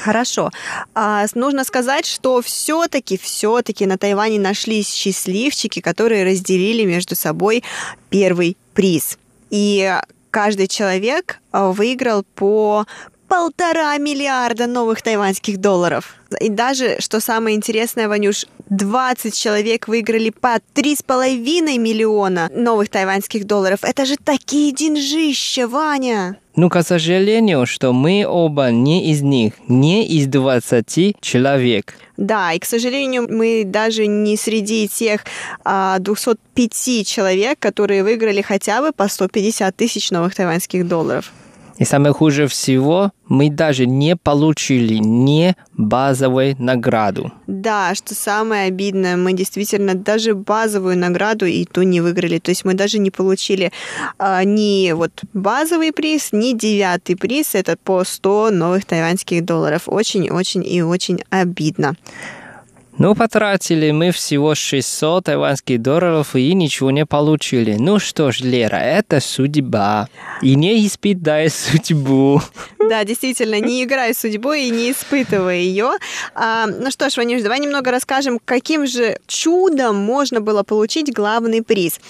[0.03, 0.51] Хорошо.
[0.95, 7.63] А, нужно сказать, что все-таки, все-таки на Тайване нашлись счастливчики, которые разделили между собой
[8.09, 9.17] первый приз.
[9.49, 9.93] И
[10.31, 12.85] каждый человек а, выиграл по
[13.29, 16.15] полтора миллиарда новых тайваньских долларов.
[16.41, 23.79] И даже, что самое интересное, Ванюш, 20 человек выиграли по 3,5 миллиона новых тайваньских долларов.
[23.83, 26.37] Это же такие деньжища, Ваня!
[26.55, 31.93] Ну, к сожалению, что мы оба не из них, не из 20 человек.
[32.17, 35.23] Да, и, к сожалению, мы даже не среди тех
[35.63, 41.31] а, 205 человек, которые выиграли хотя бы по 150 тысяч новых тайваньских долларов.
[41.79, 47.31] И самое хуже всего, мы даже не получили не базовую награду.
[47.47, 52.39] Да, что самое обидное, мы действительно даже базовую награду и ту не выиграли.
[52.39, 53.71] То есть мы даже не получили
[54.17, 57.55] а, ни вот базовый приз, ни девятый приз.
[57.55, 59.83] Это по 100 новых тайваньских долларов.
[59.85, 61.95] Очень-очень и очень обидно.
[62.99, 67.77] Ну, потратили мы всего 600 тайваньских долларов и ничего не получили.
[67.79, 70.09] Ну что ж, Лера, это судьба.
[70.41, 72.41] И не испытай судьбу.
[72.77, 75.91] Да, действительно, не играй судьбой и не испытывай ее.
[76.35, 81.63] А, ну что ж, Ванюш, давай немного расскажем, каким же чудом можно было получить главный
[81.63, 82.01] приз.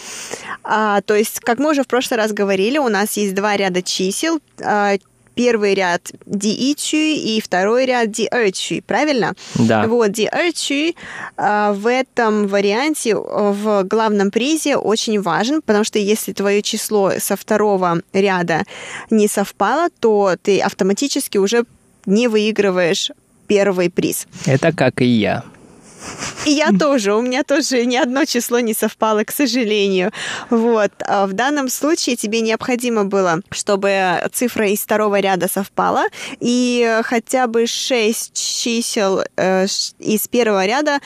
[0.63, 3.84] А, то есть, как мы уже в прошлый раз говорили, у нас есть два ряда
[3.84, 4.39] чисел.
[4.60, 4.95] А,
[5.36, 9.34] первый ряд диичи и второй ряд диэрчи, правильно?
[9.56, 9.88] Да.
[9.88, 10.96] Вот, диэрчи
[11.38, 17.36] э, в этом варианте в главном призе очень важен, потому что если твое число со
[17.36, 18.63] второго ряда
[19.10, 21.65] не совпало, то ты автоматически уже
[22.06, 23.12] не выигрываешь
[23.48, 24.28] первый приз.
[24.46, 25.44] Это как и я.
[26.46, 30.12] И я тоже, у меня тоже ни одно число не совпало, к сожалению.
[30.50, 30.92] Вот.
[31.06, 36.06] А в данном случае тебе необходимо было, чтобы цифра из второго ряда совпала,
[36.40, 39.66] и хотя бы шесть чисел э,
[40.00, 41.00] из первого ряда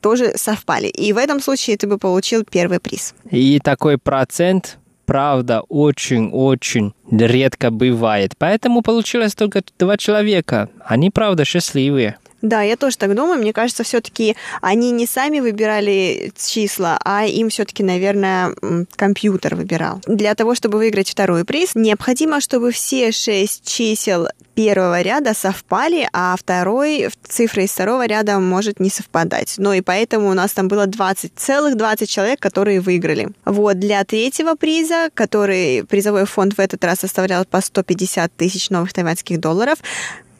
[0.00, 0.86] тоже совпали.
[0.86, 3.14] И в этом случае ты бы получил первый приз.
[3.30, 8.34] И такой процент правда очень-очень редко бывает.
[8.38, 10.68] Поэтому получилось только два человека.
[10.84, 12.18] Они, правда, счастливые.
[12.46, 13.40] Да, я тоже так думаю.
[13.40, 18.54] Мне кажется, все-таки они не сами выбирали числа, а им все-таки, наверное,
[18.94, 20.00] компьютер выбирал.
[20.06, 26.36] Для того, чтобы выиграть второй приз, необходимо, чтобы все шесть чисел первого ряда совпали, а
[26.38, 29.56] второй цифра из второго ряда может не совпадать.
[29.58, 33.28] Ну и поэтому у нас там было 20, целых 20 человек, которые выиграли.
[33.44, 38.92] Вот, для третьего приза, который призовой фонд в этот раз составлял по 150 тысяч новых
[38.92, 39.78] тайваньских долларов,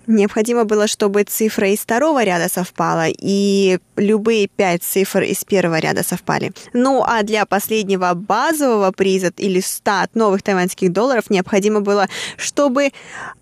[0.07, 6.05] Необходимо было, чтобы цифра из второго ряда совпала, и любые пять цифр из первого ряда
[6.05, 6.53] совпали.
[6.73, 12.91] Ну, а для последнего базового приза или 100 новых тайваньских долларов необходимо было, чтобы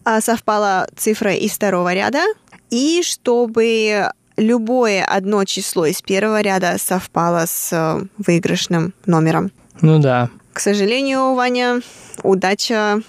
[0.05, 2.23] а, совпала цифра из второго ряда,
[2.71, 9.53] и чтобы любое одно число из первого ряда совпало с э, выигрышным номером.
[9.81, 10.31] Ну да.
[10.53, 11.81] К сожалению, Ваня,
[12.23, 13.01] удача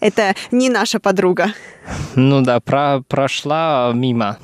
[0.00, 1.52] это не наша подруга.
[2.14, 4.38] Ну да, про прошла мимо.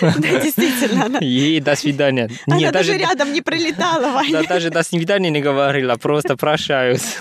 [0.00, 1.06] Да, действительно.
[1.06, 1.18] Она...
[1.20, 2.30] И до свидания.
[2.46, 4.42] Она Нет, даже, даже рядом не пролетала, Ваня.
[4.42, 7.18] Да, даже до свидания не говорила, просто прощаюсь.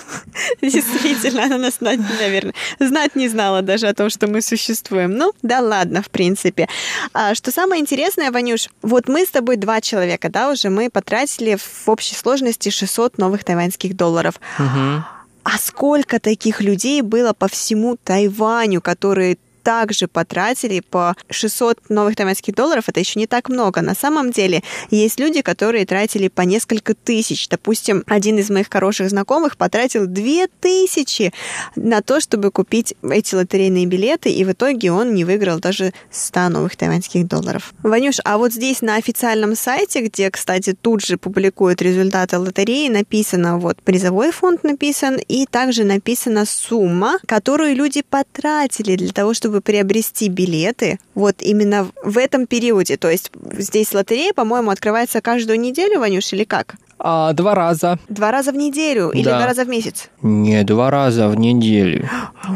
[0.61, 5.11] Действительно, она нас, наверное, знать не знала даже о том, что мы существуем.
[5.11, 6.67] Ну, да ладно, в принципе.
[7.13, 11.55] А, что самое интересное, Ванюш, вот мы с тобой два человека, да, уже мы потратили
[11.55, 14.35] в общей сложности 600 новых тайваньских долларов.
[14.57, 15.03] Угу.
[15.43, 22.55] А сколько таких людей было по всему Тайваню, которые также потратили по 600 новых тайваньских
[22.55, 22.85] долларов.
[22.87, 23.81] Это еще не так много.
[23.81, 27.47] На самом деле есть люди, которые тратили по несколько тысяч.
[27.49, 31.33] Допустим, один из моих хороших знакомых потратил 2000
[31.75, 36.49] на то, чтобы купить эти лотерейные билеты, и в итоге он не выиграл даже 100
[36.49, 37.73] новых тайваньских долларов.
[37.83, 43.57] Ванюш, а вот здесь на официальном сайте, где, кстати, тут же публикуют результаты лотереи, написано
[43.57, 50.29] вот призовой фонд написан, и также написана сумма, которую люди потратили для того, чтобы приобрести
[50.29, 52.95] билеты вот именно в этом периоде.
[52.95, 56.75] То есть здесь лотерея, по-моему, открывается каждую неделю, Ванюш, или как?
[57.03, 57.97] А, два раза.
[58.09, 59.37] Два раза в неделю или Да.
[59.37, 60.09] два раза в месяц?
[60.21, 62.07] Не, два раза в неделю.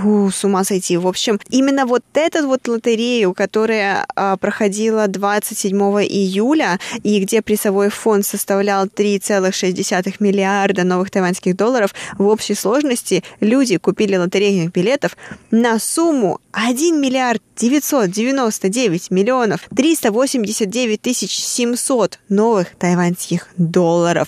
[0.04, 0.98] У, с ума сойти.
[0.98, 7.90] В общем, именно вот эту вот лотерею, которая а, проходила 27 июля, и где призовой
[7.90, 15.18] фонд составлял 3,6 миллиарда новых тайваньских долларов, в общей сложности люди купили лотерейных билетов
[15.50, 24.28] на сумму 1 миллиард 999 миллионов 389 тысяч 700 новых тайваньских долларов.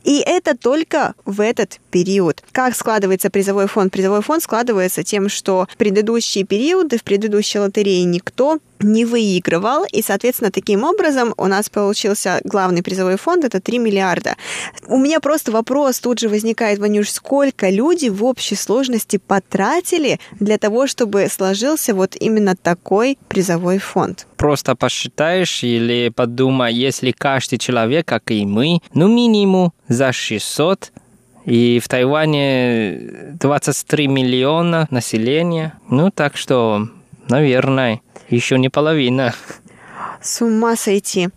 [0.03, 2.43] И это только в этот период.
[2.51, 3.91] Как складывается призовой фонд?
[3.91, 10.01] Призовой фонд складывается тем, что в предыдущие периоды, в предыдущей лотерее никто не выигрывал, и,
[10.01, 14.35] соответственно, таким образом у нас получился главный призовой фонд, это 3 миллиарда.
[14.87, 20.57] У меня просто вопрос тут же возникает, Ванюш, сколько люди в общей сложности потратили для
[20.57, 24.27] того, чтобы сложился вот именно такой призовой фонд?
[24.37, 30.91] Просто посчитаешь или подумай, если каждый человек, как и мы, ну минимум за 600,
[31.45, 36.87] и в Тайване 23 миллиона населения, ну так что,
[37.27, 39.33] наверное, еще не половина.
[40.21, 41.29] С ума сойти.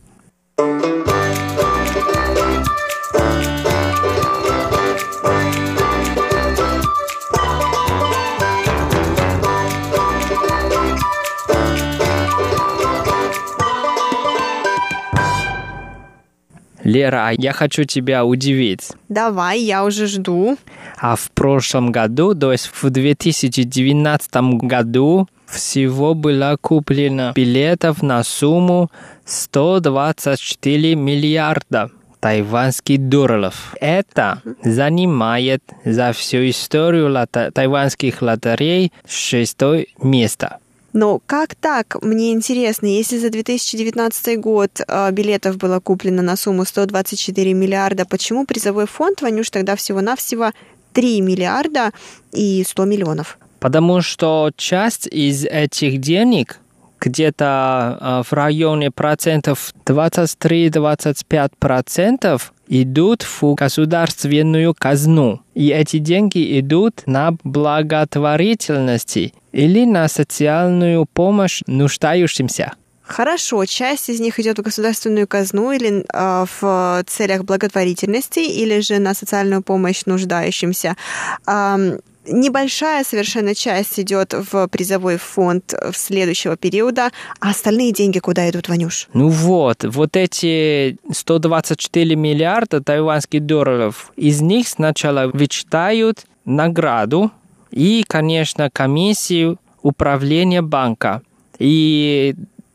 [16.85, 18.91] Лера, а я хочу тебя удивить.
[19.09, 20.57] Давай, я уже жду.
[20.99, 24.31] А в прошлом году, то есть в 2019
[24.63, 28.91] году, всего было куплено билетов на сумму
[29.25, 33.75] 124 миллиарда тайванских долларов.
[33.81, 40.59] Это занимает за всю историю лото- тайванских лотерей шестое место.
[40.95, 42.01] Но как так?
[42.03, 48.47] Мне интересно, если за 2019 год э, билетов было куплено на сумму 124 миллиарда, почему
[48.47, 50.53] призовой фонд, Ванюш, тогда всего-навсего
[50.93, 51.91] 3 миллиарда
[52.33, 53.39] и 100 миллионов?
[53.59, 56.61] Потому что часть из этих денег
[57.05, 65.43] где-то э, в районе процентов 23-25 процентов идут в государственную казну.
[65.55, 72.73] И эти деньги идут на благотворительности или на социальную помощь нуждающимся.
[73.03, 78.99] Хорошо, часть из них идет в государственную казну или э, в целях благотворительности, или же
[78.99, 80.97] на социальную помощь нуждающимся.
[81.45, 87.11] Ам, Небольшая совершенно часть идет в призовой фонд следующего периода,
[87.41, 89.09] а остальные деньги куда идут, Ванюш?
[89.13, 97.31] Ну вот, вот эти 124 миллиарда тайванских долларов, из них сначала вычитают награду
[97.71, 101.23] и, конечно, комиссию управления банка.
[101.59, 102.35] И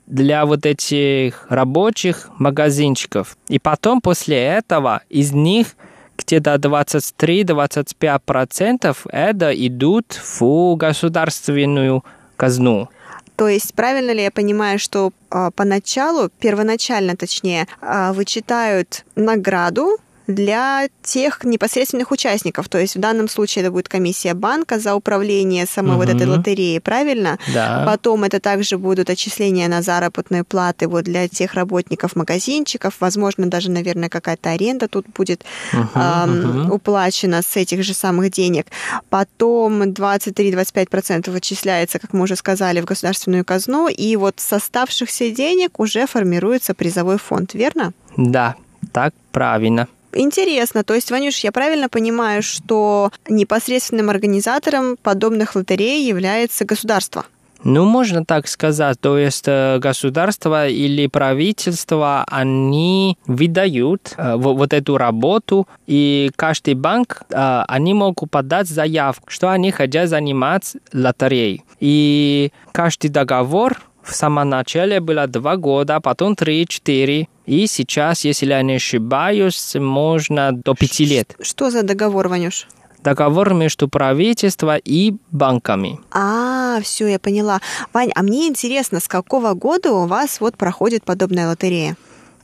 [0.09, 3.37] для вот этих рабочих магазинчиков.
[3.47, 5.75] И потом после этого из них
[6.19, 12.03] где-то 23-25% это идут в государственную
[12.35, 12.89] казну.
[13.35, 19.97] То есть правильно ли я понимаю, что а, поначалу, первоначально точнее, а, вычитают награду
[20.29, 22.69] для тех непосредственных участников.
[22.69, 26.79] То есть в данном случае это будет комиссия банка за управление самой вот этой лотереей,
[26.79, 27.39] правильно?
[27.53, 27.83] Да.
[27.85, 32.93] Потом это также будут отчисления на заработные платы вот для тех работников магазинчиков.
[32.99, 36.71] Возможно, даже, наверное, какая-то аренда тут будет Мгм, ам, мгм.
[36.71, 38.67] уплачена с этих же самых денег.
[39.09, 43.87] Потом 23-25% отчисляется, как мы уже сказали, в государственную казну.
[43.87, 47.93] И вот с оставшихся денег уже формируется призовой фонд, верно?
[48.15, 48.55] Да,
[48.93, 49.87] так правильно.
[50.13, 57.25] Интересно, то есть, Ванюш, я правильно понимаю, что непосредственным организатором подобных лотерей является государство?
[57.63, 58.99] Ну, можно так сказать.
[59.01, 66.75] То есть э, государство или правительство, они выдают э, во- вот эту работу, и каждый
[66.75, 71.63] банк, э, они могут подать заявку, что они хотят заниматься лотереей.
[71.81, 77.27] И каждый договор в самом начале было два года, потом три-четыре.
[77.49, 81.35] И сейчас, если я не ошибаюсь, можно до пяти лет.
[81.41, 82.67] Что за договор, Ванюш?
[83.03, 85.99] договор между правительством и банками.
[86.11, 87.59] А, все, я поняла.
[87.93, 91.95] Вань, а мне интересно, с какого года у вас вот проходит подобная лотерея?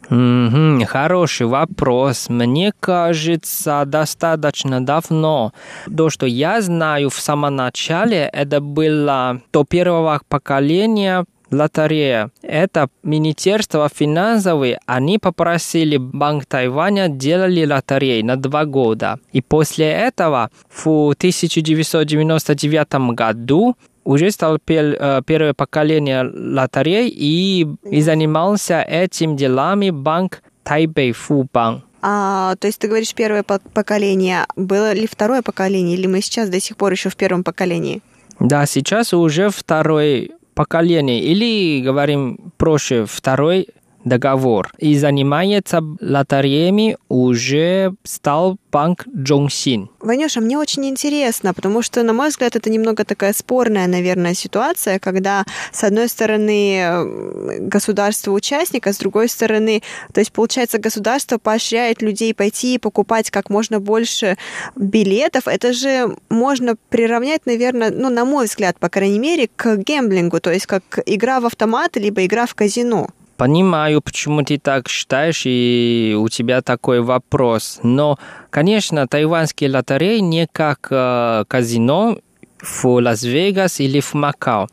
[0.09, 2.29] Угу, хороший вопрос.
[2.29, 5.51] Мне кажется, достаточно давно.
[5.95, 11.25] То, что я знаю в самом начале, это было до первого поколения
[11.55, 12.29] лотерея.
[12.41, 19.19] Это Министерство финансовых, они попросили Банк Тайваня делали лотереи на два года.
[19.31, 28.01] И после этого в 1999 году уже стал пер, э, первое поколение лотерей и, и
[28.01, 31.83] занимался этим делами банк Тайбэй Фубанк.
[32.07, 34.45] А, то есть ты говоришь первое поколение.
[34.55, 38.03] Было ли второе поколение, или мы сейчас до сих пор еще в первом поколении?
[38.39, 43.67] Да, сейчас уже второе поколение, или, говорим проще, второй
[44.05, 44.71] договор.
[44.77, 49.89] И занимается лотереями уже стал банк Джонгсин.
[49.99, 54.99] Ванюша, мне очень интересно, потому что, на мой взгляд, это немного такая спорная, наверное, ситуация,
[54.99, 59.81] когда, с одной стороны, государство участник, а с другой стороны,
[60.13, 64.37] то есть, получается, государство поощряет людей пойти и покупать как можно больше
[64.75, 65.47] билетов.
[65.47, 70.51] Это же можно приравнять, наверное, ну, на мой взгляд, по крайней мере, к гемблингу, то
[70.51, 73.09] есть как игра в автомат, либо игра в казино.
[73.37, 77.79] Понимаю, почему ты так считаешь, и у тебя такой вопрос.
[77.83, 78.17] Но,
[78.49, 82.17] конечно, тайванские лотереи не как э, казино
[82.61, 84.67] в Лас-Вегас или в Макао.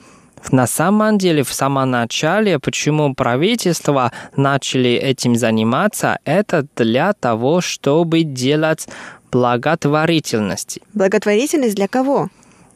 [0.50, 8.22] На самом деле, в самом начале, почему правительство начали этим заниматься, это для того, чтобы
[8.22, 8.88] делать
[9.30, 10.80] благотворительность.
[10.94, 12.28] Благотворительность для кого?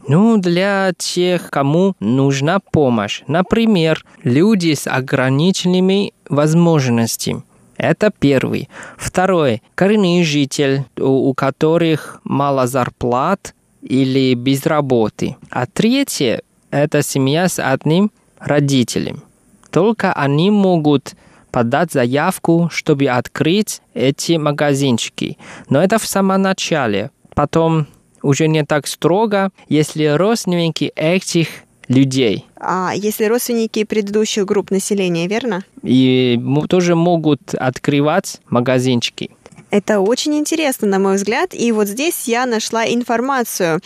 [0.08, 3.22] Ну, для тех, кому нужна помощь.
[3.26, 7.42] Например, люди с ограниченными возможностями.
[7.76, 8.68] Это первый.
[8.96, 9.62] Второй.
[9.74, 15.36] Коренный житель, у, у которых мало зарплат или без работы.
[15.50, 19.22] А третье– это семья с одним родителем.
[19.70, 21.14] Только они могут
[21.50, 25.38] подать заявку, чтобы открыть эти магазинчики.
[25.68, 27.10] Но это в самом начале.
[27.34, 27.86] Потом
[28.26, 31.48] уже не так строго, если родственники этих
[31.88, 32.44] людей.
[32.56, 35.64] А если родственники предыдущих групп населения, верно?
[35.82, 39.30] И тоже могут открывать магазинчики.
[39.70, 41.52] Это очень интересно, на мой взгляд.
[41.52, 43.80] И вот здесь я нашла информацию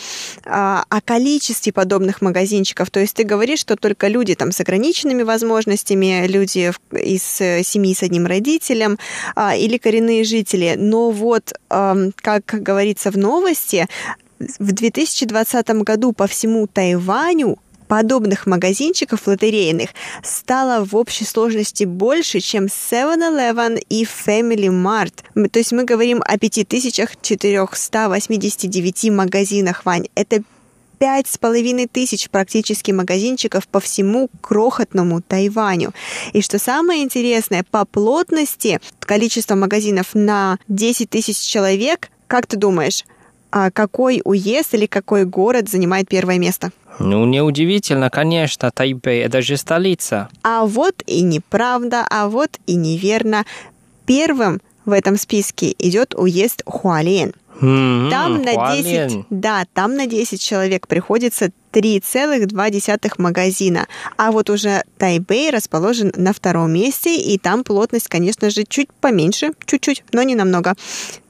[0.44, 2.90] а, о количестве подобных магазинчиков.
[2.90, 7.94] То есть ты говоришь, что только люди там с ограниченными возможностями, люди из э, семьи
[7.94, 8.98] с одним родителем
[9.34, 10.74] а, или коренные жители.
[10.76, 13.88] Но вот, а, как говорится в новости,
[14.58, 19.90] в 2020 году по всему Тайваню подобных магазинчиков лотерейных
[20.22, 25.24] стало в общей сложности больше, чем 7-Eleven и Family Mart.
[25.50, 30.06] То есть мы говорим о 5489 магазинах, Вань.
[30.14, 30.44] Это
[30.98, 35.92] пять с половиной тысяч практически магазинчиков по всему крохотному Тайваню.
[36.32, 43.04] И что самое интересное, по плотности количество магазинов на 10 тысяч человек, как ты думаешь,
[43.50, 46.70] а какой уезд или какой город занимает первое место?
[46.98, 50.28] Ну, неудивительно, конечно, Тайбэй– это же столица.
[50.42, 53.44] А вот и неправда, а вот и неверно.
[54.04, 57.32] Первым в этом списке идет уезд Хуален.
[57.60, 63.86] Mm-hmm, там на 10, да, там на 10 человек приходится 3,2 магазина.
[64.16, 69.52] А вот уже Тайбэй расположен на втором месте, и там плотность, конечно же, чуть поменьше,
[69.66, 70.74] чуть-чуть, но не намного.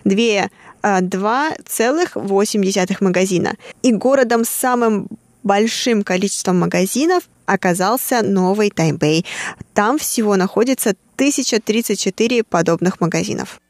[0.04, 0.50] Две
[0.82, 3.56] 2,8 магазина.
[3.82, 5.08] И городом с самым
[5.42, 9.24] большим количеством магазинов оказался Новый Тайбэй.
[9.74, 13.60] Там всего находится 1034 подобных магазинов.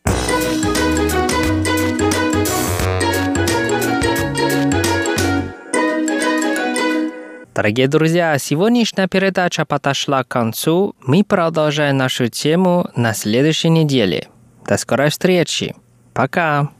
[7.61, 10.97] Дорогие друзья, сегодняшняя передача подошла к концу.
[11.03, 14.29] Мы продолжаем нашу тему на следующей неделе.
[14.67, 15.77] До скорой встречи.
[16.15, 16.71] Пока!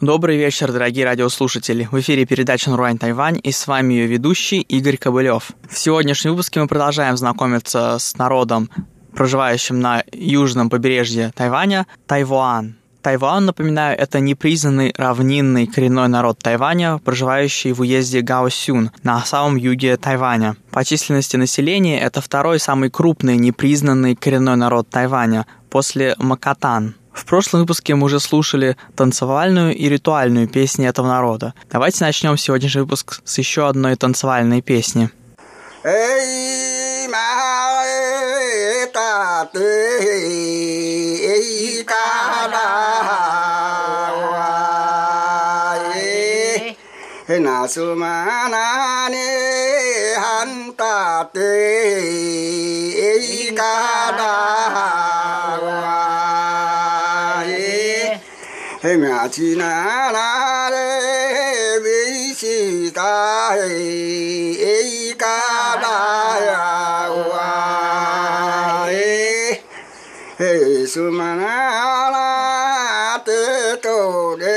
[0.00, 1.86] Добрый вечер, дорогие радиослушатели.
[1.92, 5.50] В эфире передача «Нуруань Тайвань» и с вами ее ведущий Игорь Кобылев.
[5.68, 8.70] В сегодняшнем выпуске мы продолжаем знакомиться с народом,
[9.14, 12.76] проживающим на южном побережье Тайваня, Тайвуан.
[13.02, 19.98] Тайвань, напоминаю, это непризнанный равнинный коренной народ Тайваня, проживающий в уезде Гаосюн на самом юге
[19.98, 20.56] Тайваня.
[20.70, 26.94] По численности населения это второй самый крупный непризнанный коренной народ Тайваня после Макатан.
[27.20, 31.52] В прошлом выпуске мы уже слушали танцевальную и ритуальную песни этого народа.
[31.70, 35.10] Давайте начнем сегодняшний выпуск с еще одной танцевальной песни.
[35.84, 37.40] Эй, na
[58.82, 61.78] 嘿呀，去哪哪嘞？
[61.80, 65.26] 维西达嘿，嘎
[65.76, 69.62] 达呀哇嘿，
[70.38, 74.49] 嘿苏玛那拉德多嘞。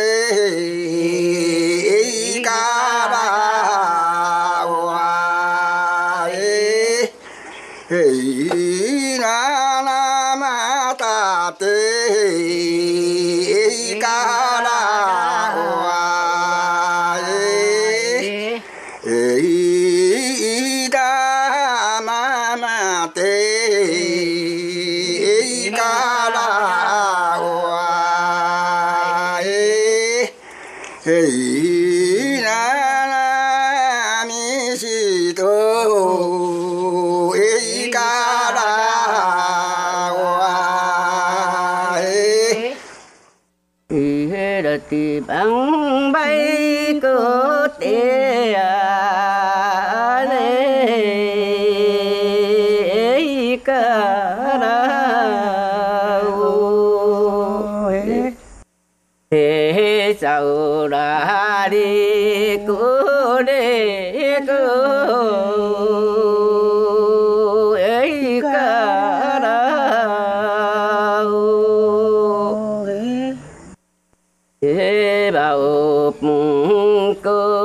[77.24, 77.62] Cơ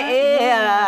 [0.00, 0.85] yeah.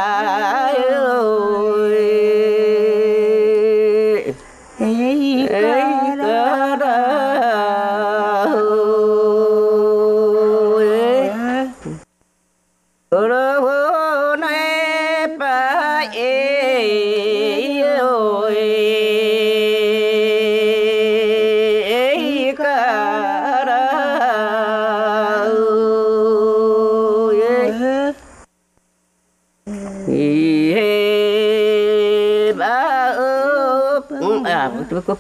[35.09, 35.19] cục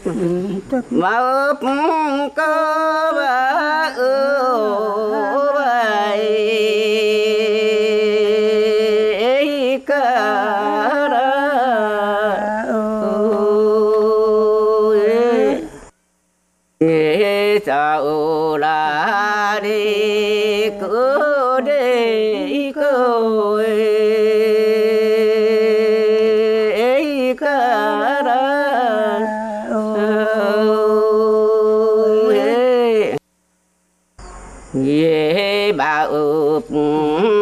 [0.90, 1.56] mà ướp
[2.36, 5.27] cơ bà ướp
[36.70, 37.37] Mm-hmm.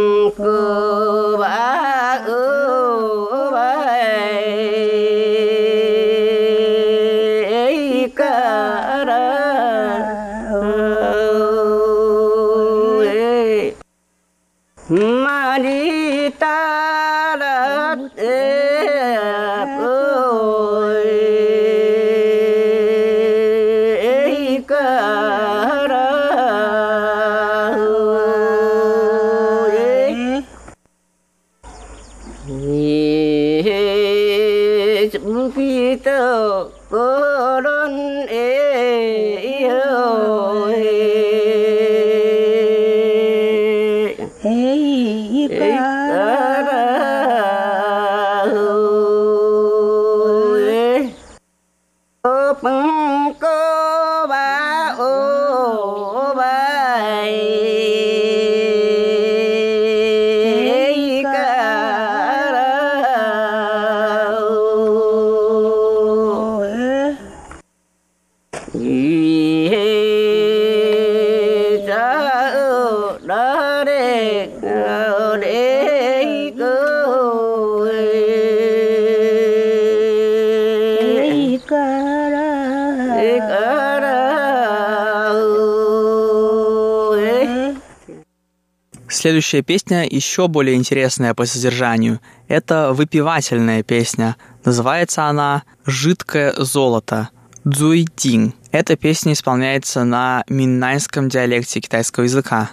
[89.36, 92.20] Следующая песня еще более интересная по содержанию.
[92.48, 94.36] Это выпивательная песня.
[94.64, 97.28] Называется она «Жидкое золото».
[97.68, 98.54] Цзуйдин.
[98.72, 102.70] Эта песня исполняется на миннайском диалекте китайского языка.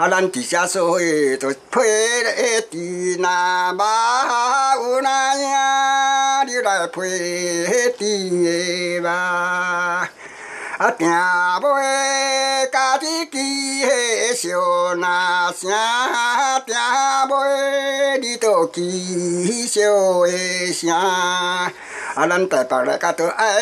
[0.00, 1.82] 啊，咱伫遮做伙就配
[2.22, 8.30] 咧伫那嘛有那影，你来配迄滴
[8.96, 10.08] 个嘛。
[10.78, 15.70] 啊，听袂家己记迄小那声，
[16.64, 16.74] 听
[17.28, 19.80] 袂你都记小
[20.20, 20.28] 个
[20.72, 20.90] 声。
[22.14, 23.60] 啊，咱台北来甲都爱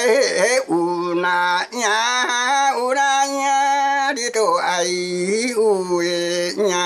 [0.68, 6.80] 有那样，有那样，你都爱有的样。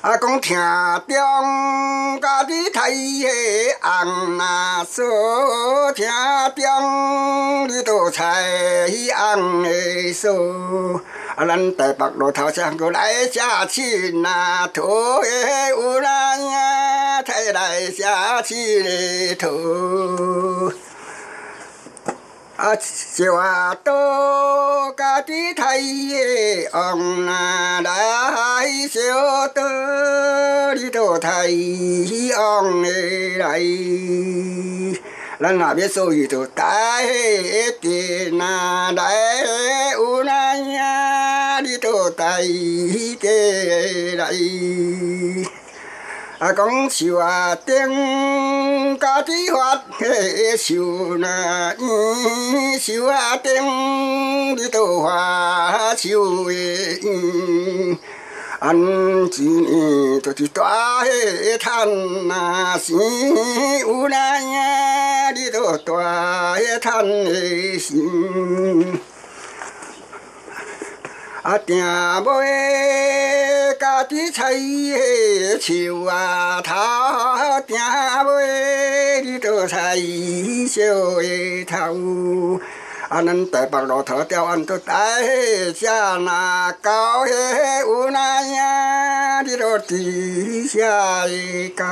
[0.00, 0.56] 啊，讲听
[1.08, 3.28] 中家己睇的
[3.82, 6.06] 红那锁，听
[6.56, 11.02] 中你都采红的锁。
[11.44, 16.20] lante pakdo thao sang ko lai xa chi na tho e u la
[17.28, 19.52] thay lai xa chi đi tho
[22.58, 24.00] a chiwa à, to
[24.96, 25.84] ca ti thay
[26.24, 29.24] e ong na da hai siêu
[29.54, 31.56] tơ đi to thay
[32.32, 33.00] ong e
[33.42, 33.68] lai
[35.38, 36.48] 咱那边所以都一
[37.82, 39.02] 起那戴
[39.98, 44.30] 乌那呀，里头戴起来。
[46.38, 57.98] 啊，讲绣啊顶家己发，嘿，绣那嗯，绣啊顶里头花绣的嗯。
[58.59, 58.75] 安
[59.31, 59.45] 钱
[60.21, 62.95] 就是大迄趁那钱，
[63.79, 66.91] 有那呀，你都大迄趁
[67.25, 69.01] 的钱。
[71.41, 76.75] 啊，定袂家己采的树啊头，
[77.65, 79.97] 定袂你都采
[80.67, 80.79] 小
[81.19, 82.61] 的头。
[83.08, 84.92] 啊，咱台北路头条安都带
[85.72, 87.30] 下那高迄
[87.82, 91.84] 有那呀，你都地下的高。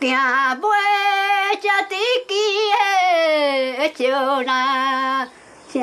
[0.00, 0.66] 定袂
[1.60, 1.94] 只地
[2.26, 2.34] 基
[3.78, 5.28] 的树那，
[5.72, 5.80] 正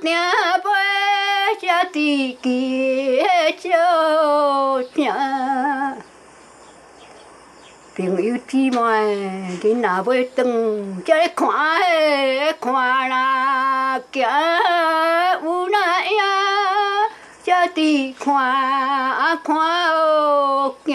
[0.00, 0.16] 定
[0.62, 0.68] 袂
[1.60, 2.46] 只地基
[3.22, 3.26] 的
[3.60, 3.64] 树
[4.94, 5.02] 正。
[7.96, 8.78] 朋友姊妹，
[9.62, 10.44] 恁若要转，
[11.02, 14.20] 才来看迄看啦，行
[15.42, 16.20] 有哪样，
[17.42, 19.56] 才伫看看
[19.94, 20.92] 哦行。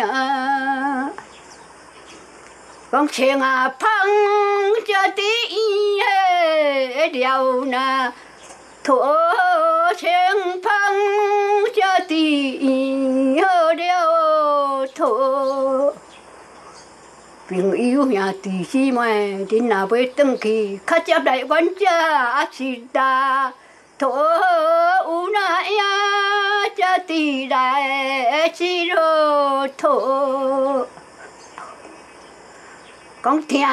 [2.91, 3.89] 讲青啊芳，
[4.86, 5.22] 才伫
[5.97, 8.14] 院迄了那，
[8.84, 9.02] 土
[9.97, 10.08] 青
[10.62, 10.72] 芳，
[11.74, 12.14] 才伫
[12.60, 15.91] 院好了土。
[17.52, 23.54] 朋友兄弟姊妹，恁若要转去，较接来阮遮也是啦。
[23.99, 25.84] 土有那样，
[26.78, 30.88] 才伫来一路土。
[33.22, 33.68] 讲听中，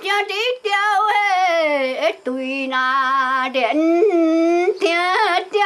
[0.00, 0.70] 才伫调
[1.10, 4.88] 诶对那连，听
[5.50, 5.60] 中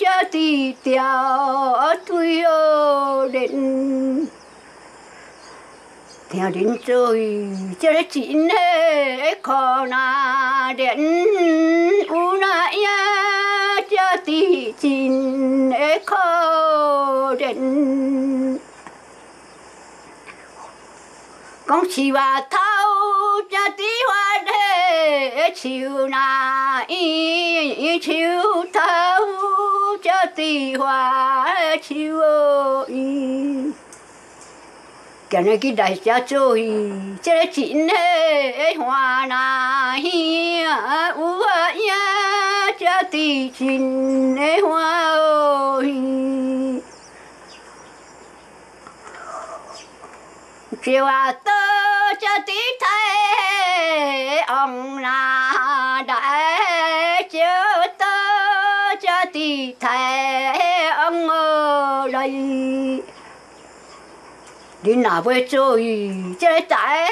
[0.00, 4.31] 才伫调对哦连。
[6.32, 7.14] 听恁做
[7.78, 9.52] 这个真嘞，可
[9.86, 12.88] 那点有那呀？
[13.86, 15.76] 这地真的
[16.06, 16.16] 可
[17.36, 18.58] 怜，
[21.68, 22.56] 讲起话头
[23.50, 24.14] 这地话
[24.46, 28.10] 嘞，树那一树
[28.72, 28.80] 头
[30.00, 31.46] 这地话
[31.82, 32.86] 树哦
[35.32, 36.70] cái này cái đại gia chơi,
[37.22, 40.62] chơi cái này chỉ nè hoa na hi
[41.14, 45.92] u a ya cha ti chín nè hoa ô hi
[50.82, 51.52] chiều à, tơ
[52.20, 58.06] cha ti thay ông na đại chơi tơ
[59.02, 63.02] cha ti thay ông ơi
[64.82, 66.10] đi nào với chơi
[66.40, 67.10] chơi tại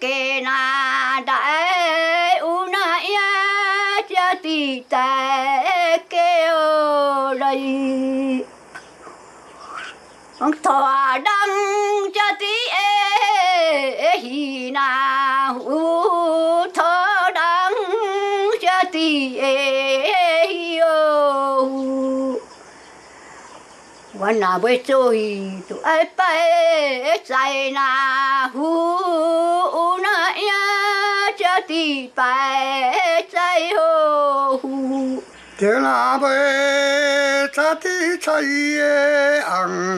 [0.00, 7.60] kê na đại u na ya cha ti tại kê ô đây.
[10.38, 11.56] Ông thọ đăng
[12.14, 15.07] cha ti e hi na
[24.28, 26.22] 我那袂做伊，就爱拜
[27.24, 27.34] 在
[27.72, 28.58] 那湖
[30.02, 33.40] 那呀，只地拜在
[33.74, 35.22] 哦湖。
[35.56, 39.42] 天那袂咋地才耶，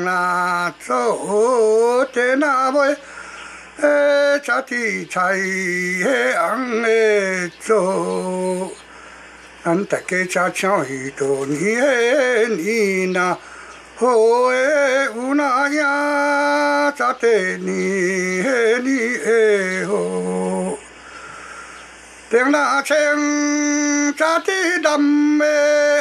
[0.05, 2.97] 那走天那袂，
[3.81, 8.71] 诶咋地才耶，昂诶走。
[9.65, 12.47] 大家唱一段，你诶
[13.07, 13.37] 那。
[14.01, 14.07] 好
[14.51, 17.29] 的有那呀，咋地
[17.59, 20.79] 你嘿你嘿好，
[22.31, 22.97] 听那唱
[24.17, 25.45] 咋地难的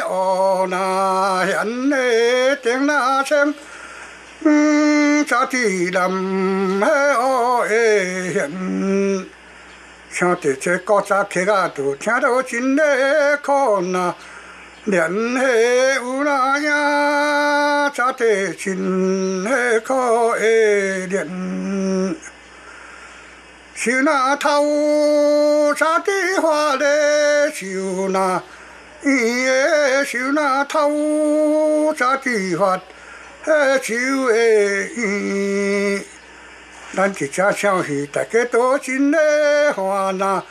[0.08, 3.52] 哦那样的，听那唱。
[4.44, 6.10] 嗯，咋地难
[6.80, 6.86] 嘿
[7.18, 7.74] 哦哎
[8.32, 9.26] 样，
[10.10, 14.14] 像这些高山客家都听到真的可能。
[14.84, 19.94] 连系乌拉样，咋地亲系可
[20.30, 20.40] 爱
[21.06, 22.16] 连？
[23.74, 26.10] 修那头咋地
[26.40, 27.50] 花嘞？
[27.52, 28.42] 修那
[29.02, 32.80] 伊个修那头咋地花？
[33.42, 33.52] 嘿，
[33.82, 33.94] 修
[34.28, 36.04] 诶，
[36.94, 40.42] 咱一家小戏，大家都真嘞欢呐，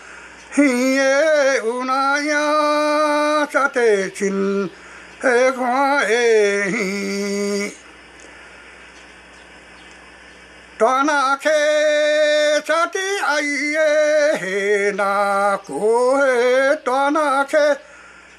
[0.56, 2.69] 伊个乌哪样。
[3.54, 4.68] cha tê chín
[5.24, 7.72] hê khó ê
[10.80, 16.76] đó na khê cha tí ai ê hê na cô hê.
[16.86, 17.76] Đó na khê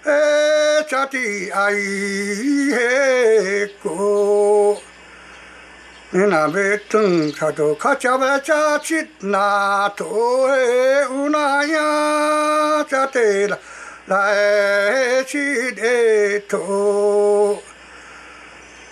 [0.05, 1.75] ê cha tí ai
[2.77, 4.77] hê cô.
[6.13, 11.29] Nên là bê tưng khá đồ khá cha bê cha chít na tô hê u
[11.29, 13.57] na ya cha tê là
[14.07, 17.63] 来去的头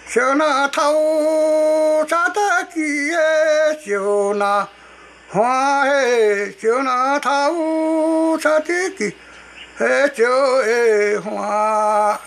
[0.09, 2.41] 就那头插的
[2.73, 3.11] 旗
[3.85, 4.69] 就那
[5.29, 5.85] 花
[6.61, 9.15] 就那头插的旗
[9.77, 10.27] 很久
[10.63, 12.21] 的花。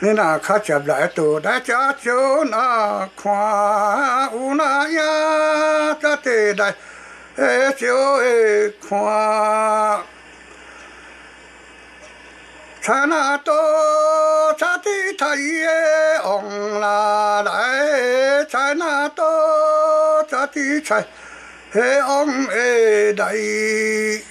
[0.00, 6.74] 你那看脚来到我家就那看，有那呀咋的来
[7.72, 7.86] 就
[8.22, 10.00] 那款
[12.88, 13.60] na to
[14.58, 19.28] cha ti thai e ong la lai cha na to
[20.30, 21.04] cha ti chai
[21.74, 24.22] he ong e dai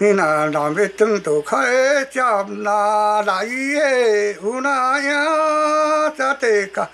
[0.00, 4.76] ni na na ve tung to khai cham na lai e u na
[5.08, 5.24] ya
[6.18, 6.84] cha te ka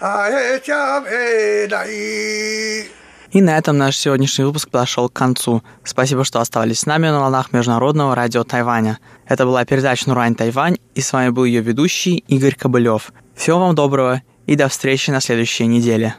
[0.00, 2.88] a he cham e dai
[3.32, 5.62] И на этом наш сегодняшний выпуск подошел к концу.
[5.84, 8.98] Спасибо, что оставались с нами на волнах Международного радио Тайваня.
[9.32, 13.12] Это была передача «Нурань Тайвань», и с вами был ее ведущий Игорь Кобылев.
[13.34, 16.16] Всего вам доброго и до встречи на следующей неделе.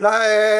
[0.00, 0.50] 在